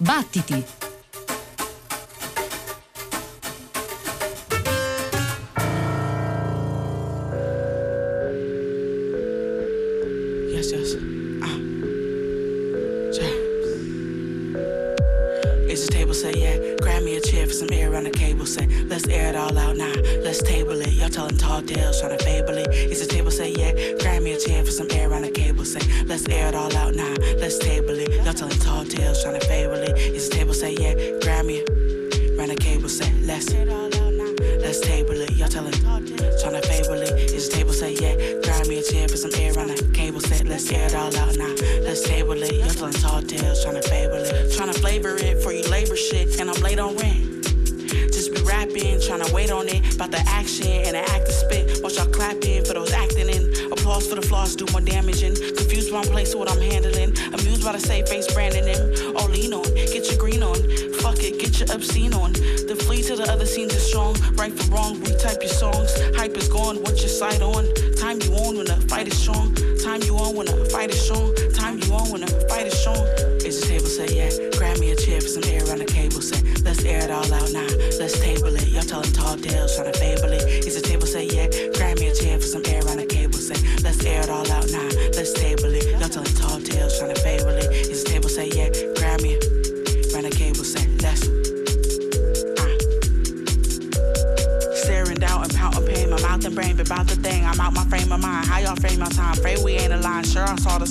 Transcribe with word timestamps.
Battiti! 0.00 0.79
Safe 57.90 58.08
face 58.08 58.32
branding 58.32 58.66
them. 58.66 58.92
Oh, 59.16 59.26
lean 59.26 59.52
on, 59.52 59.64
get 59.74 60.08
your 60.08 60.16
green 60.16 60.44
on. 60.44 60.54
Fuck 61.02 61.24
it, 61.24 61.40
get 61.40 61.58
your 61.58 61.74
obscene 61.74 62.14
on. 62.14 62.32
The 62.34 62.76
flee 62.86 63.02
to 63.02 63.16
the 63.16 63.24
other 63.24 63.44
scenes 63.44 63.74
is 63.74 63.84
strong. 63.84 64.14
Right 64.34 64.52
for 64.52 64.70
wrong, 64.70 64.94
retype 65.00 65.42
your 65.42 65.50
songs. 65.50 65.90
Hype 66.14 66.36
is 66.36 66.46
gone, 66.46 66.76
what's 66.84 67.00
your 67.00 67.08
side 67.08 67.42
on? 67.42 67.59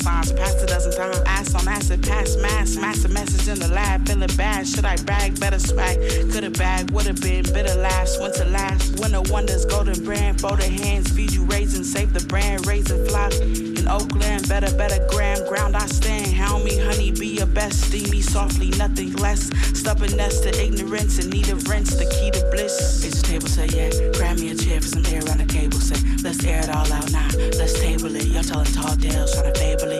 Signs. 0.09 0.31
Passed 0.31 0.63
a 0.63 0.65
dozen 0.65 0.91
times. 0.91 1.19
Ass 1.25 1.55
on 1.55 1.67
acid, 1.67 2.01
pass 2.03 2.35
mass. 2.37 2.75
Massive 2.75 3.11
message 3.11 3.47
in 3.47 3.59
the 3.59 3.67
lab. 3.67 4.07
Feeling 4.07 4.35
bad. 4.37 4.67
Should 4.67 4.85
I 4.85 4.95
brag? 4.97 5.39
Better 5.39 5.59
swag. 5.59 5.97
Could 6.31 6.43
have 6.43 6.53
bagged. 6.53 6.91
Would 6.91 7.05
have 7.05 7.21
been. 7.21 7.43
Bitter 7.43 7.75
last. 7.75 8.21
Winter 8.21 8.45
last. 8.45 8.99
Winter 8.99 9.21
wonders. 9.31 9.65
Golden 9.65 10.03
brand. 10.03 10.41
Fold 10.41 10.61
hands. 10.61 11.11
Feed 11.11 11.33
you 11.33 11.43
raisins. 11.45 11.91
Save 11.91 12.13
the 12.13 12.25
brand. 12.25 12.65
Raisin 12.65 13.05
flock. 13.07 13.33
In 13.33 13.87
Oakland. 13.87 14.47
Better, 14.49 14.71
better 14.75 15.05
gram. 15.09 15.37
Ground 15.47 15.75
I 15.75 15.85
stand. 15.85 16.33
How 16.33 16.57
me, 16.59 16.77
honey, 16.77 17.11
be 17.11 17.27
your 17.27 17.47
best. 17.47 17.87
Steam 17.87 18.09
me 18.09 18.21
softly. 18.21 18.69
Nothing 18.83 19.13
less. 19.17 19.49
Stubbornness 19.77 20.41
to 20.41 20.49
ignorance. 20.63 21.19
And 21.19 21.29
need 21.29 21.49
of 21.49 21.67
rents. 21.67 21.95
The 21.95 22.05
key 22.15 22.31
to 22.31 22.41
bliss. 22.51 23.05
It's 23.05 23.19
a 23.19 23.23
table 23.23 23.47
say, 23.47 23.67
yeah. 23.67 23.91
Grab 24.17 24.39
me 24.39 24.49
a 24.51 24.55
chair 24.55 24.81
for 24.81 24.87
some 24.87 25.05
air 25.07 25.21
on 25.29 25.37
the 25.37 25.45
cable 25.45 25.79
set. 25.79 26.01
let's 26.23 26.43
air 26.43 26.59
it 26.59 26.69
all 26.69 26.91
out 26.93 27.11
now. 27.11 27.29
Let's 27.57 27.79
table 27.79 28.15
it. 28.15 28.25
Y'all 28.25 28.43
telling 28.43 28.71
tall 28.73 28.95
tales, 28.95 29.33
trying 29.33 29.53
to 29.53 29.59
fable 29.59 29.91
it. 29.91 29.98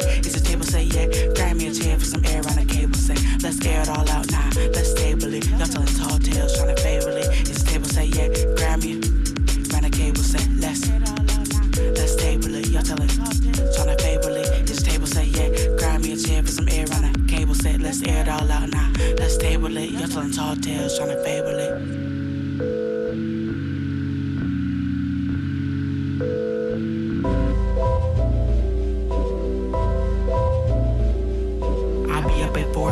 It's 0.72 0.76
a 0.76 0.86
table 0.86 1.10
say, 1.10 1.24
yeah. 1.24 1.29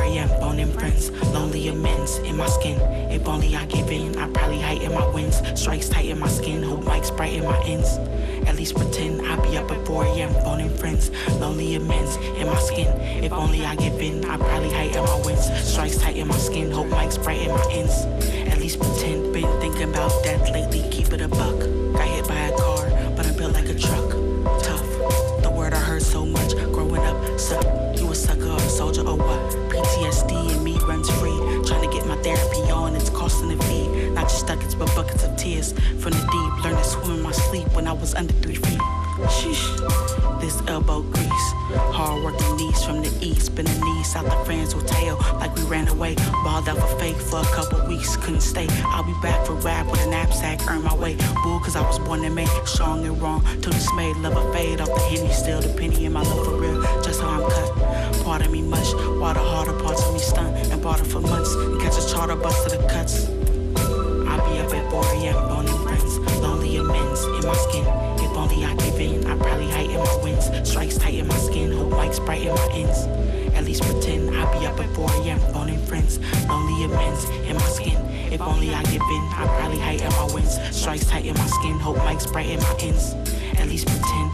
4 0.07 0.16
a.m. 0.16 0.29
phoning 0.40 0.72
friends, 0.72 1.12
lonely 1.34 1.68
amends 1.68 2.18
in 2.19 2.38
my 2.38 2.47
skin. 2.47 2.79
If 3.12 3.28
only 3.28 3.56
I 3.56 3.66
give 3.66 3.91
in, 3.91 4.18
I 4.18 4.29
probably 4.29 4.62
heighten 4.62 4.94
my 4.94 5.06
wins. 5.07 5.41
Strikes 5.59 5.90
tight 5.90 6.06
in 6.06 6.18
my 6.18 6.29
skin, 6.29 6.63
hope 6.63 6.81
mics 6.81 7.16
bright 7.16 7.34
in 7.34 7.44
my 7.44 7.59
ends. 7.66 7.97
At 8.47 8.56
least 8.56 8.75
pretend 8.75 9.28
I 9.28 9.35
be 9.41 9.57
up 9.57 9.69
at 9.69 9.85
4 9.85 10.06
a.m. 10.06 10.34
phoning 10.45 10.69
friends, 10.78 11.12
lonely 11.41 11.75
amends 11.75 12.16
in 12.40 12.47
my 12.47 12.59
skin. 12.59 12.88
If 13.22 13.34
only 13.34 13.66
I 13.66 13.75
give 13.75 14.00
in, 14.00 14.23
I 14.23 14.38
probably 14.38 14.72
heighten 14.72 15.03
my 15.03 15.22
wins. 15.25 15.45
Strikes 15.68 15.97
tight 15.97 16.16
in 16.16 16.28
my 16.29 16.38
skin, 16.38 16.72
hope 16.72 16.88
mics 16.88 17.22
bright 17.22 17.41
in 17.41 17.50
my 17.50 17.68
ends. 17.72 18.06
At 18.50 18.59
least 18.59 18.79
pretend, 18.79 19.34
been 19.34 19.59
thinking 19.59 19.89
about 19.89 20.12
death 20.24 20.50
lately, 20.51 20.88
keep 20.89 21.12
it 21.12 21.19
a 21.19 21.28
buck. 21.28 21.59
Got 21.94 22.17
up. 27.52 27.97
You 27.97 28.12
a 28.12 28.16
sucker 28.16 28.50
a 28.50 28.59
soldier 28.69 29.02
or 29.02 29.16
what? 29.16 29.40
PTSD 29.69 30.56
and 30.56 30.63
me 30.63 30.78
runs 30.80 31.09
free. 31.19 31.38
Trying 31.66 31.90
to 31.90 31.96
get 31.96 32.06
my 32.06 32.16
therapy 32.18 32.72
on, 32.72 32.96
it's 32.96 33.09
costing 33.09 33.52
a 33.52 33.63
fee. 33.63 33.88
Not 34.09 34.24
just 34.30 34.47
ducats, 34.47 34.75
but 34.75 34.88
buckets 34.96 35.24
of 35.24 35.35
tears 35.38 35.74
from 36.00 36.12
the 36.12 36.24
deep. 36.31 36.63
Learned 36.63 36.78
to 36.78 36.84
swim 36.84 37.12
in 37.12 37.22
my 37.22 37.31
sleep 37.31 37.72
when 37.74 37.88
I 37.88 37.94
was 37.94 38.16
under 38.16 38.34
three 38.34 38.56
feet. 38.56 38.80
Sheesh, 39.28 40.17
this 40.40 40.62
elbow 40.68 41.02
grease. 41.02 41.50
Hard 41.94 42.24
working 42.24 42.56
knees 42.58 42.84
from 42.84 43.02
the 43.02 43.12
east. 43.22 43.56
Been 43.56 43.66
the 43.66 43.80
knees 43.86 44.16
out 44.16 44.25
the 44.25 44.46
friends 44.46 44.75
will 44.75 44.84
tell 44.84 45.18
like 45.40 45.56
we 45.56 45.64
ran 45.64 45.88
away. 45.88 46.16
Balled 46.44 46.70
out 46.70 46.78
for 46.78 47.00
fake 47.00 47.16
for 47.16 47.40
a 47.40 47.46
couple 47.46 47.86
weeks, 47.88 48.16
couldn't 48.18 48.42
stay. 48.42 48.68
I'll 48.86 49.03
be 49.03 49.14
back 49.22 49.46
for 49.46 49.53
rap 49.53 49.88
with 49.88 50.06
a 50.06 50.09
knapsack, 50.09 50.68
earn 50.70 50.84
my 50.84 50.96
way. 50.96 51.16
Bull, 51.44 51.59
cause 51.59 51.75
I 51.75 51.81
was 51.81 52.00
born 52.00 52.24
and 52.24 52.36
made 52.36 52.50
strong 52.66 53.06
and 53.06 53.22
wrong. 53.22 53.44
Till 53.62 53.72
dismayed, 53.72 54.18
love 54.18 54.38
a 54.38 54.53
fade 54.53 54.81
off 54.81 54.90
the 54.90 55.00
henny. 55.00 55.31
Still 55.34 55.62
the 55.62 55.70
penny 55.70 56.06
in 56.06 56.14
my 56.14 56.24
love 56.24 56.46
for 56.46 56.56
real, 56.56 56.81
just 57.02 57.22
how 57.22 57.30
I'm 57.30 57.50
cut. 57.50 58.24
Part 58.24 58.42
of 58.46 58.52
me 58.52 58.62
mush, 58.62 58.94
while 58.94 59.34
the 59.34 59.40
harder, 59.40 59.74
parts 59.84 60.06
of 60.06 60.14
me 60.14 60.19
stun. 60.19 60.54
And 60.72 60.81
barter 60.81 61.06
for 61.06 61.22
months, 61.22 61.54
and 61.54 61.80
catch 61.81 61.98
a 61.98 62.08
charter 62.14 62.36
bus 62.36 62.64
to 62.64 62.78
the 62.78 62.88
cuts. 62.88 63.28
I 64.28 64.36
be 64.50 64.59
up 64.59 64.74
at 64.74 64.92
4 64.92 65.04
a.m. 65.04 65.48
boning 65.48 65.78
friends, 65.84 66.18
lonely 66.42 66.78
amends 66.78 67.24
in 67.24 67.46
my 67.46 67.54
skin. 67.54 68.06
Only 68.47 68.63
I 68.63 68.75
give 68.75 69.00
in, 69.00 69.28
I 69.28 69.38
probably 69.38 69.69
heighten 69.69 69.97
my 69.97 70.16
wins. 70.24 70.46
Strikes 70.63 70.97
tight 70.97 71.16
in 71.16 71.28
my 71.28 71.38
skin, 71.38 71.69
hope 71.69 71.91
mics 71.91 72.25
bright 72.25 72.44
in 72.44 72.56
my 72.56 72.69
ends. 72.72 73.06
At 73.53 73.66
least 73.66 73.84
pretend 73.84 74.30
I 74.34 74.46
be 74.58 74.66
up 74.66 74.80
at 74.80 74.90
4 74.96 75.09
a.m. 75.09 75.40
phoning 75.52 75.85
friends, 75.85 76.19
lonely 76.47 76.86
amends 76.86 77.25
in 77.25 77.56
my 77.56 77.68
skin. 77.68 77.97
If 78.31 78.40
only 78.40 78.74
I 78.74 78.81
give 78.84 79.02
in, 79.02 79.24
I 79.36 79.46
probably 79.59 79.80
heighten 79.80 80.09
my 80.12 80.34
wins. 80.34 80.57
Strikes 80.72 81.06
tight 81.07 81.25
in 81.25 81.34
my 81.34 81.47
skin, 81.47 81.78
hope 81.78 81.97
mics 81.97 82.31
bright 82.31 82.47
in 82.47 82.62
my 82.62 82.75
ends. 82.80 83.16
At 83.59 83.68
least 83.68 83.88
pretend. 83.88 84.31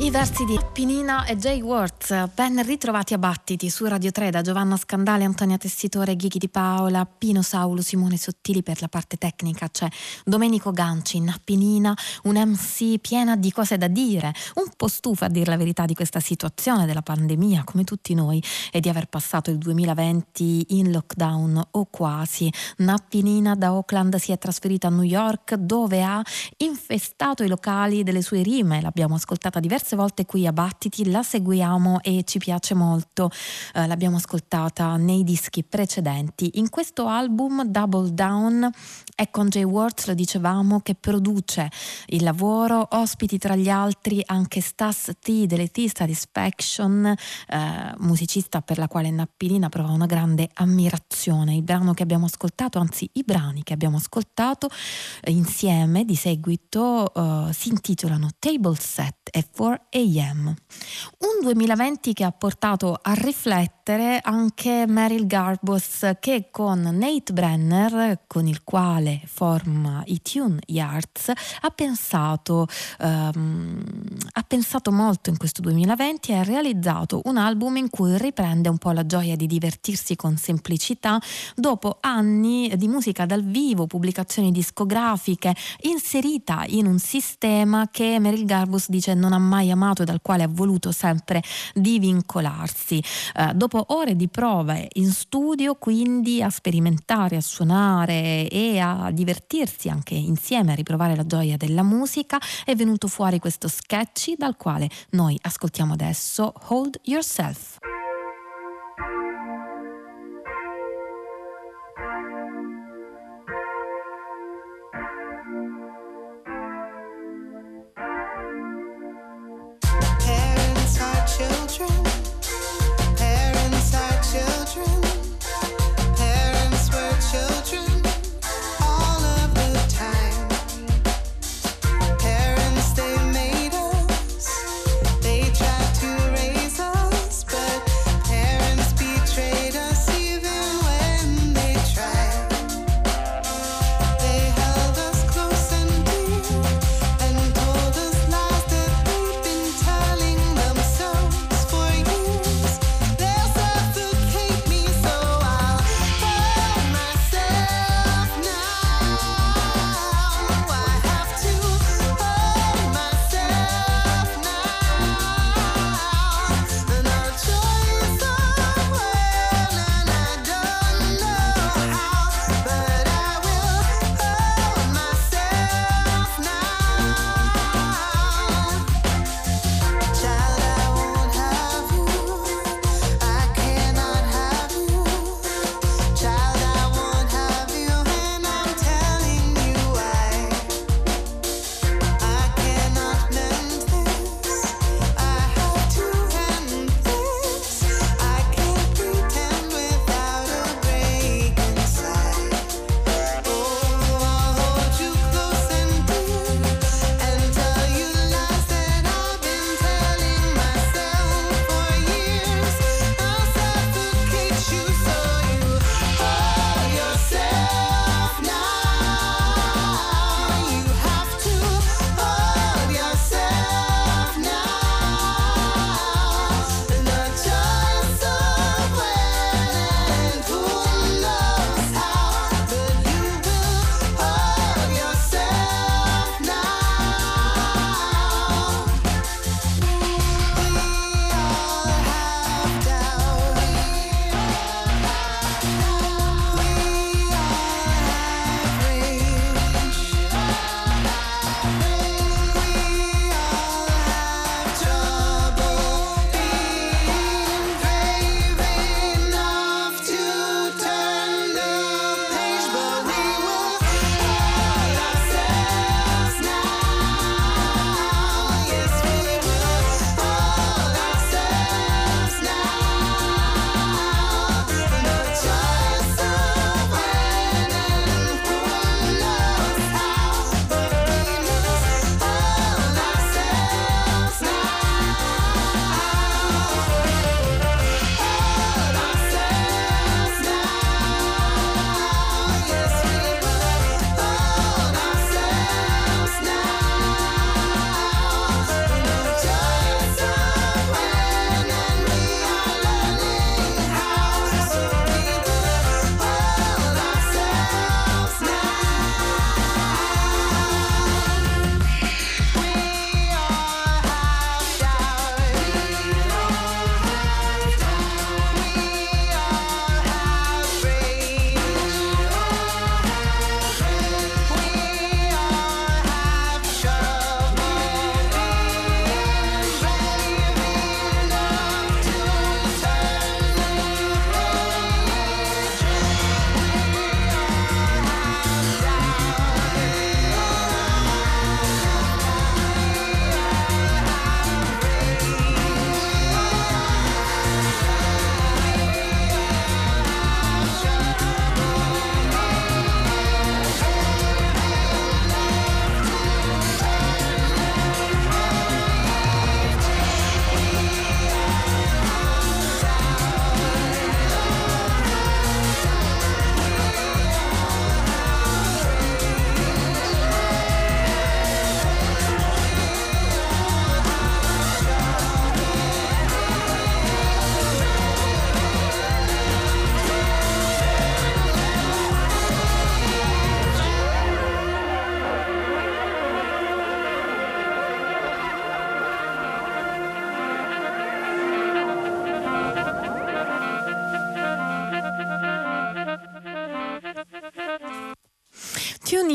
I 0.00 0.44
di 0.44 0.58
Pinina 0.72 1.24
e 1.28 1.36
Jay 1.36 1.62
Ben 2.08 2.62
ritrovati 2.64 3.12
a 3.12 3.18
Battiti 3.18 3.68
su 3.68 3.84
Radio 3.84 4.10
3 4.10 4.30
da 4.30 4.40
Giovanna 4.40 4.78
Scandale, 4.78 5.24
Antonia 5.24 5.58
Tessitore, 5.58 6.16
Ghighi 6.16 6.38
Di 6.38 6.48
Paola, 6.48 7.04
Pino 7.04 7.42
Saulo, 7.42 7.82
Simone 7.82 8.16
Sottili 8.16 8.62
per 8.62 8.80
la 8.80 8.88
parte 8.88 9.18
tecnica, 9.18 9.68
c'è 9.68 9.86
Domenico 10.24 10.70
Ganci 10.70 11.18
in 11.18 11.30
Pinina, 11.44 11.94
un 12.22 12.36
MC 12.36 12.98
piena 12.98 13.36
di 13.36 13.52
cose 13.52 13.76
da 13.76 13.88
dire, 13.88 14.32
un 14.54 14.70
po' 14.74 14.88
stufa 14.88 15.26
a 15.26 15.28
dire 15.28 15.50
la 15.50 15.58
verità 15.58 15.84
di 15.84 15.92
questa 15.92 16.18
situazione 16.18 16.86
della 16.86 17.02
pandemia 17.02 17.64
come 17.64 17.84
tutti 17.84 18.14
noi 18.14 18.42
e 18.72 18.80
di 18.80 18.88
aver 18.88 19.08
passato 19.08 19.50
il 19.50 19.58
2020 19.58 20.78
in 20.78 20.90
lockdown 20.90 21.62
o 21.72 21.88
quasi. 21.90 22.50
Nappinina 22.78 23.54
da 23.54 23.74
Oakland 23.74 24.16
si 24.16 24.32
è 24.32 24.38
trasferita 24.38 24.86
a 24.86 24.90
New 24.90 25.02
York 25.02 25.56
dove 25.56 26.02
ha 26.02 26.22
infestato 26.56 27.42
i 27.42 27.48
locali 27.48 28.02
delle 28.02 28.22
sue 28.22 28.40
rime, 28.40 28.80
l'abbiamo 28.80 29.16
ascoltata 29.16 29.60
diverse 29.60 29.94
volte 29.94 30.24
qui 30.24 30.46
a 30.46 30.54
Battiti, 30.54 31.10
la 31.10 31.22
seguiamo 31.22 31.96
e 32.00 32.24
ci 32.24 32.38
piace 32.38 32.74
molto, 32.74 33.30
eh, 33.74 33.86
l'abbiamo 33.86 34.16
ascoltata 34.16 34.96
nei 34.96 35.24
dischi 35.24 35.64
precedenti. 35.64 36.58
In 36.58 36.70
questo 36.70 37.06
album 37.06 37.64
Double 37.64 38.12
Down 38.12 38.70
È 39.20 39.30
con 39.30 39.48
Jay 39.48 39.64
Words, 39.64 40.06
lo 40.06 40.14
dicevamo, 40.14 40.78
che 40.78 40.94
produce 40.94 41.68
il 42.06 42.22
lavoro, 42.22 42.86
ospiti 42.92 43.36
tra 43.36 43.56
gli 43.56 43.68
altri 43.68 44.22
anche 44.24 44.60
Stas 44.60 45.10
T 45.18 45.44
T 45.44 45.92
Satisfaction, 45.92 47.04
eh, 47.04 47.94
musicista 47.98 48.60
per 48.60 48.78
la 48.78 48.86
quale 48.86 49.10
Nappilina 49.10 49.68
prova 49.70 49.90
una 49.90 50.06
grande 50.06 50.48
ammirazione. 50.54 51.56
Il 51.56 51.64
brano 51.64 51.94
che 51.94 52.04
abbiamo 52.04 52.26
ascoltato, 52.26 52.78
anzi 52.78 53.10
i 53.14 53.24
brani 53.24 53.64
che 53.64 53.72
abbiamo 53.72 53.96
ascoltato 53.96 54.68
eh, 55.22 55.32
insieme 55.32 56.04
di 56.04 56.14
seguito 56.14 57.12
eh, 57.12 57.52
si 57.52 57.70
intitolano 57.70 58.28
Table 58.38 58.76
Set 58.78 59.30
e 59.32 59.48
4 59.50 59.86
AM. 59.94 60.46
Un 60.46 61.42
2020 61.42 62.12
che 62.12 62.22
ha 62.22 62.30
portato 62.30 62.96
a 63.02 63.14
riflettere 63.14 64.20
anche 64.22 64.84
Meryl 64.86 65.26
Garbus 65.26 66.12
che 66.20 66.50
con 66.52 66.82
Nate 66.82 67.32
Brenner, 67.32 68.20
con 68.28 68.46
il 68.46 68.62
quale 68.62 69.06
forma 69.24 70.02
i 70.06 70.20
Tune 70.22 70.58
Yards, 70.66 71.30
ha 71.60 71.70
pensato, 71.70 72.66
um, 73.00 73.82
ha 74.32 74.42
pensato 74.42 74.90
molto 74.92 75.30
in 75.30 75.36
questo 75.36 75.60
2020 75.62 76.32
e 76.32 76.36
ha 76.36 76.42
realizzato 76.42 77.20
un 77.24 77.36
album 77.36 77.76
in 77.76 77.90
cui 77.90 78.16
riprende 78.18 78.68
un 78.68 78.78
po' 78.78 78.90
la 78.90 79.06
gioia 79.06 79.36
di 79.36 79.46
divertirsi 79.46 80.16
con 80.16 80.36
semplicità 80.36 81.20
dopo 81.54 81.98
anni 82.00 82.72
di 82.76 82.88
musica 82.88 83.26
dal 83.26 83.44
vivo, 83.44 83.86
pubblicazioni 83.86 84.50
discografiche, 84.50 85.54
inserita 85.82 86.64
in 86.66 86.86
un 86.86 86.98
sistema 86.98 87.88
che 87.90 88.18
Meryl 88.18 88.44
Garbus 88.44 88.88
dice 88.88 89.14
non 89.14 89.32
ha 89.32 89.38
mai 89.38 89.70
amato 89.70 90.02
e 90.02 90.04
dal 90.04 90.20
quale 90.22 90.42
ha 90.42 90.48
voluto 90.48 90.92
sempre 90.92 91.42
divincolarsi. 91.74 93.02
Eh, 93.34 93.52
dopo 93.54 93.84
ore 93.88 94.16
di 94.16 94.28
prove 94.28 94.88
in 94.94 95.10
studio, 95.10 95.74
quindi 95.74 96.42
a 96.42 96.50
sperimentare, 96.50 97.36
a 97.36 97.40
suonare 97.40 98.48
e 98.48 98.78
a 98.78 98.97
divertirsi 99.10 99.88
anche 99.88 100.14
insieme, 100.14 100.72
a 100.72 100.74
riprovare 100.74 101.16
la 101.16 101.26
gioia 101.26 101.56
della 101.56 101.82
musica, 101.82 102.38
è 102.64 102.74
venuto 102.74 103.08
fuori 103.08 103.38
questo 103.38 103.68
sketchy 103.68 104.36
dal 104.36 104.56
quale 104.56 104.88
noi 105.10 105.38
ascoltiamo 105.40 105.92
adesso 105.92 106.52
Hold 106.68 107.00
Yourself. 107.02 107.78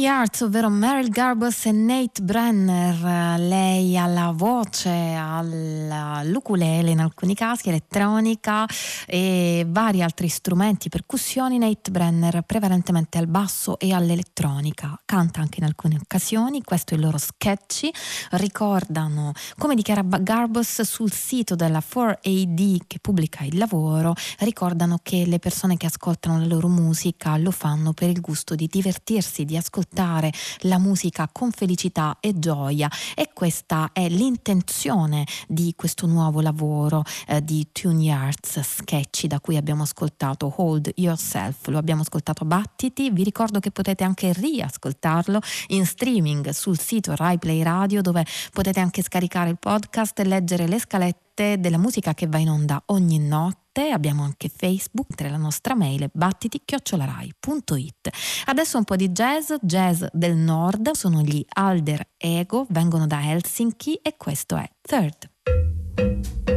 Yards, 0.04 0.42
ovvero 0.42 0.68
Meryl 0.68 1.08
Garbus 1.08 1.66
e 1.66 1.72
Nate 1.72 2.22
Brenner, 2.22 3.40
lei 3.40 3.96
alla 3.98 4.34
voce, 4.36 5.16
all'ukulele 5.16 6.93
alcuni 7.04 7.36
casi, 7.36 7.70
elettronica 7.70 8.66
e 9.06 9.66
vari 9.68 10.02
altri 10.02 10.28
strumenti, 10.28 10.90
percussioni, 10.90 11.58
Nate 11.58 11.92
Brenner 11.92 12.42
prevalentemente 12.42 13.18
al 13.18 13.28
basso 13.28 13.80
e 13.80 13.94
all'elettronica, 13.94 15.00
canta 15.06 15.42
anche 15.42 15.60
in 15.60 15.66
alcune 15.66 15.98
occasioni, 16.02 16.62
questo 16.64 16.94
è 16.94 16.98
il 16.98 17.04
loro 17.04 17.18
sketchy, 17.18 17.92
ricordano, 18.32 19.32
come 19.58 19.76
dichiara 19.76 20.02
Garbus 20.02 20.82
sul 20.82 21.12
sito 21.12 21.56
della 21.56 21.82
4AD 21.82 22.78
che 22.88 23.00
pubblica 23.00 23.44
il 23.44 23.58
lavoro, 23.58 24.14
ricordano 24.40 25.00
che 25.02 25.26
le 25.26 25.40
persone 25.40 25.78
che 25.78 25.86
ascoltano 25.86 26.40
la 26.40 26.46
loro 26.46 26.68
musica 26.68 27.38
lo 27.38 27.52
fanno 27.52 27.94
per 27.94 28.10
il 28.10 28.22
gusto 28.22 28.56
di 28.56 28.68
divertirsi, 28.68 29.46
di 29.46 29.58
ascoltare 29.58 30.32
la 30.62 30.78
musica 30.78 31.30
con 31.32 31.52
felicità 31.52 32.18
e 32.20 32.38
gioia. 32.40 32.90
E 33.16 33.30
questa 33.34 33.90
è 33.94 34.08
l'intenzione 34.10 35.26
di 35.48 35.74
questo 35.76 36.08
nuovo 36.08 36.42
lavoro 36.42 36.93
eh, 37.28 37.44
di 37.44 37.68
Tune 37.72 38.04
Yards 38.04 38.60
Sketchy 38.60 39.28
da 39.28 39.40
cui 39.40 39.58
abbiamo 39.58 39.84
ascoltato 39.84 40.54
Hold 40.58 40.92
Yourself, 40.96 41.68
lo 41.68 41.78
abbiamo 41.78 42.02
ascoltato 42.02 42.44
a 42.44 42.46
Battiti, 42.46 43.10
vi 43.10 43.24
ricordo 43.24 43.60
che 43.60 43.72
potete 43.72 44.04
anche 44.04 44.34
riascoltarlo 44.34 45.40
in 45.68 45.86
streaming 45.86 46.50
sul 46.50 46.78
sito 46.78 47.16
Rai 47.16 47.40
Play 47.40 47.64
Radio 47.64 48.02
dove 48.02 48.26
potete 48.52 48.80
anche 48.80 49.02
scaricare 49.02 49.50
il 49.50 49.58
podcast 49.58 50.20
e 50.20 50.26
leggere 50.26 50.68
le 50.68 50.80
scalette 50.80 51.60
della 51.60 51.78
musica 51.78 52.14
che 52.14 52.28
va 52.28 52.38
in 52.38 52.50
onda 52.50 52.82
ogni 52.88 53.18
notte 53.18 53.90
abbiamo 53.92 54.24
anche 54.24 54.52
Facebook, 54.56 55.20
la 55.22 55.38
nostra 55.38 55.74
mail 55.76 56.10
battiti-rai.it. 56.14 58.10
Adesso 58.46 58.78
un 58.78 58.84
po' 58.84 58.96
di 58.96 59.10
jazz, 59.10 59.52
jazz 59.62 60.04
del 60.12 60.36
nord, 60.36 60.92
sono 60.92 61.22
gli 61.22 61.44
Alder 61.48 62.10
Ego, 62.18 62.68
vengono 62.70 63.08
da 63.08 63.28
Helsinki 63.28 63.96
e 63.96 64.16
questo 64.16 64.56
è 64.58 64.70
Third. 64.82 66.53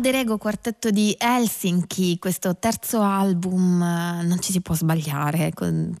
Alder 0.00 0.14
Ego 0.14 0.38
Quartetto 0.38 0.88
di 0.88 1.14
Helsinki, 1.18 2.18
questo 2.18 2.56
terzo 2.56 3.02
album 3.02 3.82
eh, 3.82 4.22
non 4.22 4.40
ci 4.40 4.50
si 4.50 4.62
può 4.62 4.74
sbagliare 4.74 5.52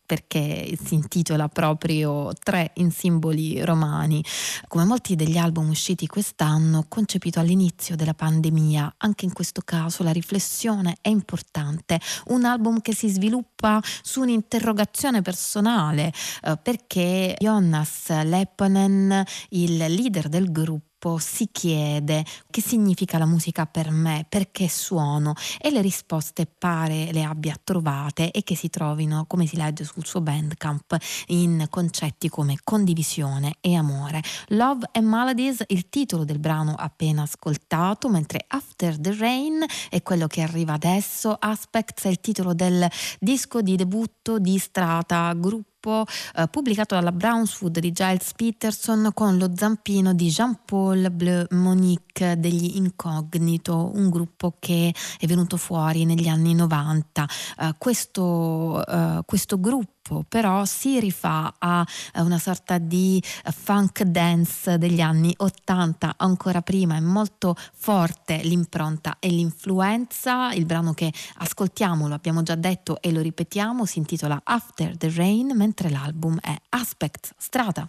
perché 0.06 0.74
si 0.82 0.94
intitola 0.94 1.48
proprio 1.48 2.32
Tre 2.32 2.70
in 2.76 2.92
simboli 2.92 3.62
romani. 3.62 4.24
Come 4.68 4.84
molti 4.84 5.16
degli 5.16 5.36
album 5.36 5.68
usciti 5.68 6.06
quest'anno, 6.06 6.86
concepito 6.88 7.40
all'inizio 7.40 7.94
della 7.94 8.14
pandemia, 8.14 8.94
anche 8.96 9.26
in 9.26 9.34
questo 9.34 9.60
caso 9.62 10.02
la 10.02 10.12
riflessione 10.12 10.96
è 11.02 11.10
importante. 11.10 12.00
Un 12.28 12.46
album 12.46 12.80
che 12.80 12.94
si 12.94 13.10
sviluppa 13.10 13.82
su 14.00 14.22
un'interrogazione 14.22 15.20
personale 15.20 16.10
eh, 16.44 16.56
perché 16.56 17.36
Jonas 17.38 18.08
Lepponen, 18.08 19.22
il 19.50 19.76
leader 19.76 20.30
del 20.30 20.50
gruppo, 20.50 20.89
tempo 21.00 21.18
si 21.18 21.48
chiede 21.50 22.24
che 22.50 22.60
significa 22.60 23.16
la 23.16 23.24
musica 23.24 23.64
per 23.64 23.90
me, 23.90 24.26
perché 24.28 24.68
suono 24.68 25.32
e 25.58 25.70
le 25.70 25.80
risposte 25.80 26.46
pare 26.46 27.10
le 27.12 27.24
abbia 27.24 27.56
trovate 27.62 28.30
e 28.30 28.42
che 28.42 28.54
si 28.54 28.68
trovino, 28.68 29.24
come 29.26 29.46
si 29.46 29.56
legge 29.56 29.84
sul 29.84 30.04
suo 30.04 30.20
bandcamp, 30.20 30.96
in 31.28 31.66
concetti 31.70 32.28
come 32.28 32.58
condivisione 32.62 33.56
e 33.60 33.74
amore. 33.74 34.22
Love 34.48 34.90
and 34.92 35.06
Melodies, 35.06 35.64
il 35.68 35.88
titolo 35.88 36.24
del 36.24 36.38
brano 36.38 36.74
appena 36.76 37.22
ascoltato, 37.22 38.10
mentre 38.10 38.44
After 38.48 38.98
the 38.98 39.16
Rain 39.16 39.64
è 39.88 40.02
quello 40.02 40.26
che 40.26 40.42
arriva 40.42 40.74
adesso, 40.74 41.34
Aspects 41.38 42.04
è 42.04 42.08
il 42.08 42.20
titolo 42.20 42.52
del 42.52 42.86
disco 43.18 43.62
di 43.62 43.76
debutto 43.76 44.38
di 44.38 44.58
Strata, 44.58 45.32
gruppo 45.32 45.69
gruppo 45.80 46.04
eh, 46.36 46.46
pubblicato 46.48 46.94
dalla 46.94 47.12
Brownswood 47.12 47.78
di 47.78 47.92
Giles 47.92 48.32
Peterson 48.34 49.10
con 49.14 49.38
lo 49.38 49.50
zampino 49.54 50.12
di 50.12 50.28
Jean-Paul 50.28 51.10
Bleu 51.10 51.46
Monique 51.50 52.38
degli 52.38 52.76
Incognito, 52.76 53.90
un 53.94 54.10
gruppo 54.10 54.54
che 54.58 54.94
è 55.18 55.26
venuto 55.26 55.56
fuori 55.56 56.04
negli 56.04 56.28
anni 56.28 56.54
90. 56.54 57.26
Eh, 57.58 57.74
questo, 57.78 58.84
eh, 58.86 59.22
questo 59.24 59.58
gruppo 59.58 59.99
tempo, 60.10 60.24
però 60.28 60.64
si 60.64 60.98
rifà 60.98 61.54
a 61.58 61.86
una 62.16 62.38
sorta 62.38 62.78
di 62.78 63.22
funk 63.44 64.02
dance 64.02 64.76
degli 64.76 65.00
anni 65.00 65.32
80, 65.36 66.14
ancora 66.16 66.60
prima 66.60 66.96
è 66.96 67.00
molto 67.00 67.54
forte 67.74 68.38
l'impronta 68.42 69.16
e 69.20 69.28
l'influenza. 69.28 70.52
Il 70.52 70.66
brano 70.66 70.92
che 70.92 71.12
ascoltiamo, 71.36 72.08
lo 72.08 72.14
abbiamo 72.14 72.42
già 72.42 72.56
detto 72.56 73.00
e 73.00 73.12
lo 73.12 73.20
ripetiamo, 73.20 73.84
si 73.84 73.98
intitola 73.98 74.40
After 74.42 74.96
the 74.96 75.12
Rain, 75.14 75.52
mentre 75.54 75.88
l'album 75.88 76.38
è 76.40 76.56
Aspect 76.70 77.34
Strata. 77.36 77.88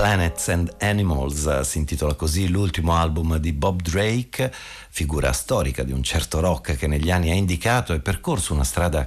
Planets 0.00 0.48
and 0.48 0.76
Animals, 0.80 1.44
eh, 1.44 1.62
si 1.62 1.76
intitola 1.76 2.14
così 2.14 2.48
l'ultimo 2.48 2.96
album 2.96 3.36
di 3.36 3.52
Bob 3.52 3.82
Drake, 3.82 4.50
figura 4.88 5.30
storica 5.34 5.82
di 5.82 5.92
un 5.92 6.02
certo 6.02 6.40
rock 6.40 6.74
che 6.74 6.86
negli 6.86 7.10
anni 7.10 7.30
ha 7.30 7.34
indicato 7.34 7.92
e 7.92 8.00
percorso 8.00 8.54
una 8.54 8.64
strada 8.64 9.06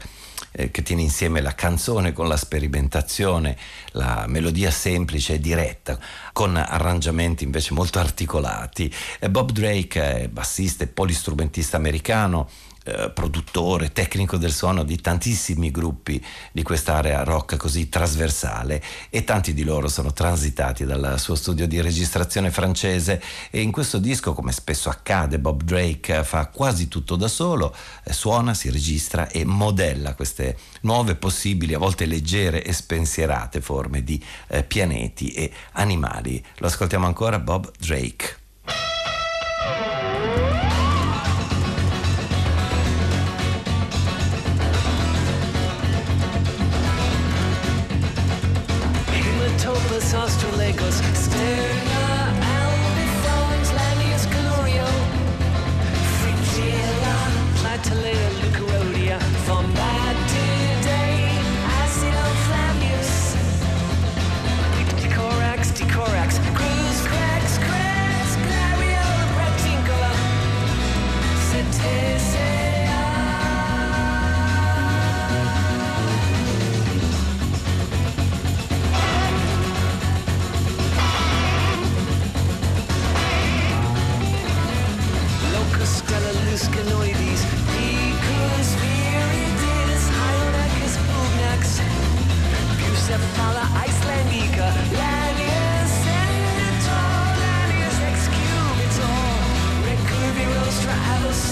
eh, 0.51 0.69
che 0.69 0.83
tiene 0.83 1.01
insieme 1.01 1.41
la 1.41 1.55
canzone 1.55 2.13
con 2.13 2.27
la 2.27 2.37
sperimentazione, 2.37 3.57
la 3.93 4.25
melodia 4.27 4.69
semplice 4.69 5.33
e 5.33 5.39
diretta, 5.39 5.97
con 6.31 6.55
arrangiamenti 6.55 7.43
invece 7.43 7.73
molto 7.73 7.97
articolati. 7.97 8.93
Bob 9.31 9.51
Drake 9.51 10.21
è 10.21 10.27
bassista 10.27 10.83
e 10.83 10.87
polistrumentista 10.87 11.75
americano, 11.75 12.47
eh, 12.85 13.11
produttore, 13.11 13.93
tecnico 13.93 14.35
del 14.35 14.51
suono 14.51 14.83
di 14.83 14.99
tantissimi 14.99 15.71
gruppi 15.71 16.21
di 16.51 16.63
quest'area 16.63 17.23
rock 17.23 17.55
così 17.55 17.87
trasversale 17.87 18.83
e 19.09 19.23
tanti 19.23 19.53
di 19.53 19.63
loro 19.63 19.87
sono 19.87 20.11
transitati 20.11 20.83
dal 20.83 21.17
suo 21.17 21.35
studio 21.35 21.65
di 21.65 21.79
registrazione 21.79 22.51
francese 22.51 23.23
e 23.51 23.61
in 23.61 23.71
questo 23.71 23.99
disco, 23.99 24.33
come 24.33 24.51
spesso 24.51 24.89
accade, 24.89 25.39
Bob 25.39 25.63
Drake 25.63 26.25
fa 26.25 26.47
quasi 26.47 26.89
tutto 26.89 27.15
da 27.15 27.29
solo, 27.29 27.73
eh, 28.03 28.11
suona, 28.11 28.53
si 28.53 28.69
registra 28.69 29.29
e 29.29 29.45
modella 29.45 30.13
queste 30.13 30.57
nuove 30.81 31.15
possibili, 31.15 31.73
a 31.73 31.79
volte 31.79 32.05
leggere 32.05 32.65
e 32.65 32.73
spensierate 32.73 33.61
forme 33.61 34.03
di 34.03 34.21
eh, 34.49 34.63
pianeti 34.63 35.31
e 35.31 35.49
animali. 35.73 36.43
Lo 36.57 36.67
ascoltiamo 36.67 37.05
ancora 37.05 37.39
Bob 37.39 37.71
Drake. 37.79 38.42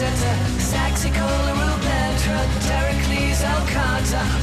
Exeter, 0.02 0.60
Saxicola, 0.60 1.54
Rupert, 1.54 2.22
Heracles, 2.66 3.44
alcata. 3.44 4.41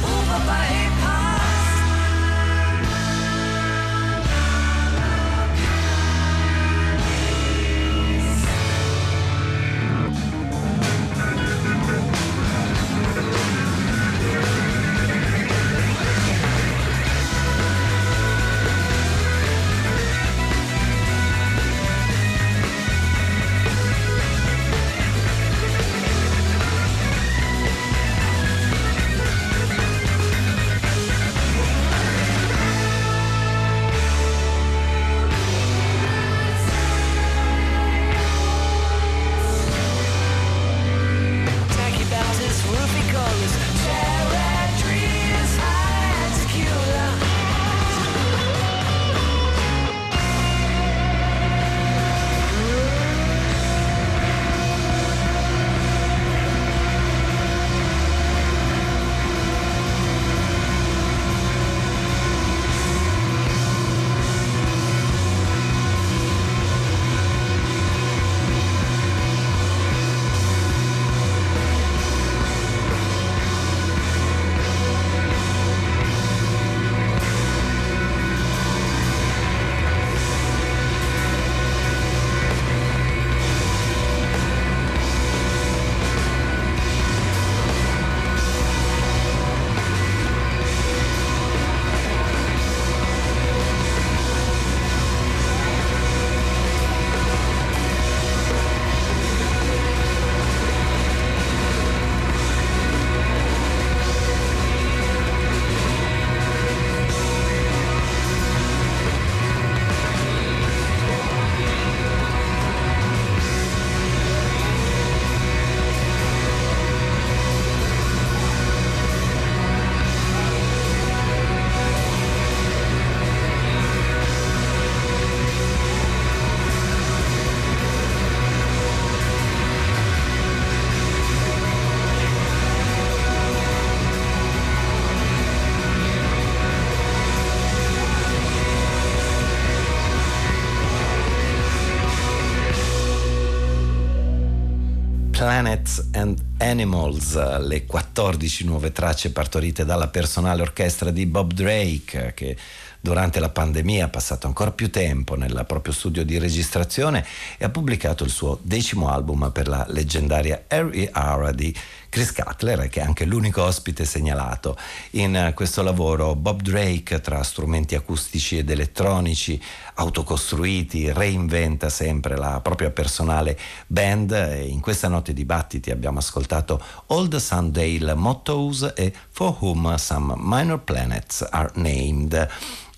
Animals, 146.69 147.59
le 147.65 147.85
14 147.87 148.63
nuove 148.65 148.91
tracce 148.91 149.31
partorite 149.31 149.85
dalla 149.85 150.07
personale 150.07 150.61
orchestra 150.61 151.09
di 151.09 151.25
Bob 151.25 151.51
Drake, 151.51 152.33
che 152.35 152.55
durante 153.01 153.39
la 153.39 153.49
pandemia 153.49 154.05
ha 154.05 154.09
passato 154.09 154.45
ancora 154.45 154.71
più 154.71 154.91
tempo 154.91 155.35
nel 155.35 155.63
proprio 155.67 155.93
studio 155.93 156.23
di 156.23 156.37
registrazione 156.37 157.25
e 157.57 157.65
ha 157.65 157.69
pubblicato 157.69 158.23
il 158.23 158.29
suo 158.29 158.59
decimo 158.61 159.09
album 159.09 159.49
per 159.51 159.67
la 159.67 159.83
leggendaria 159.89 160.65
Harry 160.67 161.09
Ara 161.11 161.51
di 161.51 161.73
Chris 162.09 162.33
Cutler, 162.33 162.89
che 162.89 163.01
è 163.01 163.03
anche 163.03 163.23
l'unico 163.23 163.63
ospite 163.63 164.03
segnalato 164.03 164.75
in 165.11 165.51
questo 165.55 165.83
lavoro. 165.83 166.35
Bob 166.35 166.61
Drake, 166.61 167.21
tra 167.21 167.43
strumenti 167.43 167.95
acustici 167.95 168.57
ed 168.57 168.69
elettronici 168.69 169.61
autocostruiti, 169.93 171.13
reinventa 171.13 171.89
sempre 171.89 172.35
la 172.35 172.59
propria 172.61 172.89
personale 172.89 173.57
band. 173.87 174.31
E 174.31 174.65
in 174.67 174.79
questa 174.79 175.07
notte 175.07 175.33
di 175.33 175.45
battiti 175.45 175.91
abbiamo 175.91 176.17
ascoltato 176.19 176.83
Old 177.07 177.35
Sundale 177.37 178.15
Mottos 178.15 178.93
e 178.95 179.13
For 179.29 179.55
Whom 179.59 179.95
Some 179.95 180.33
Minor 180.37 180.83
Planets 180.83 181.47
Are 181.49 181.71
Named. 181.75 182.49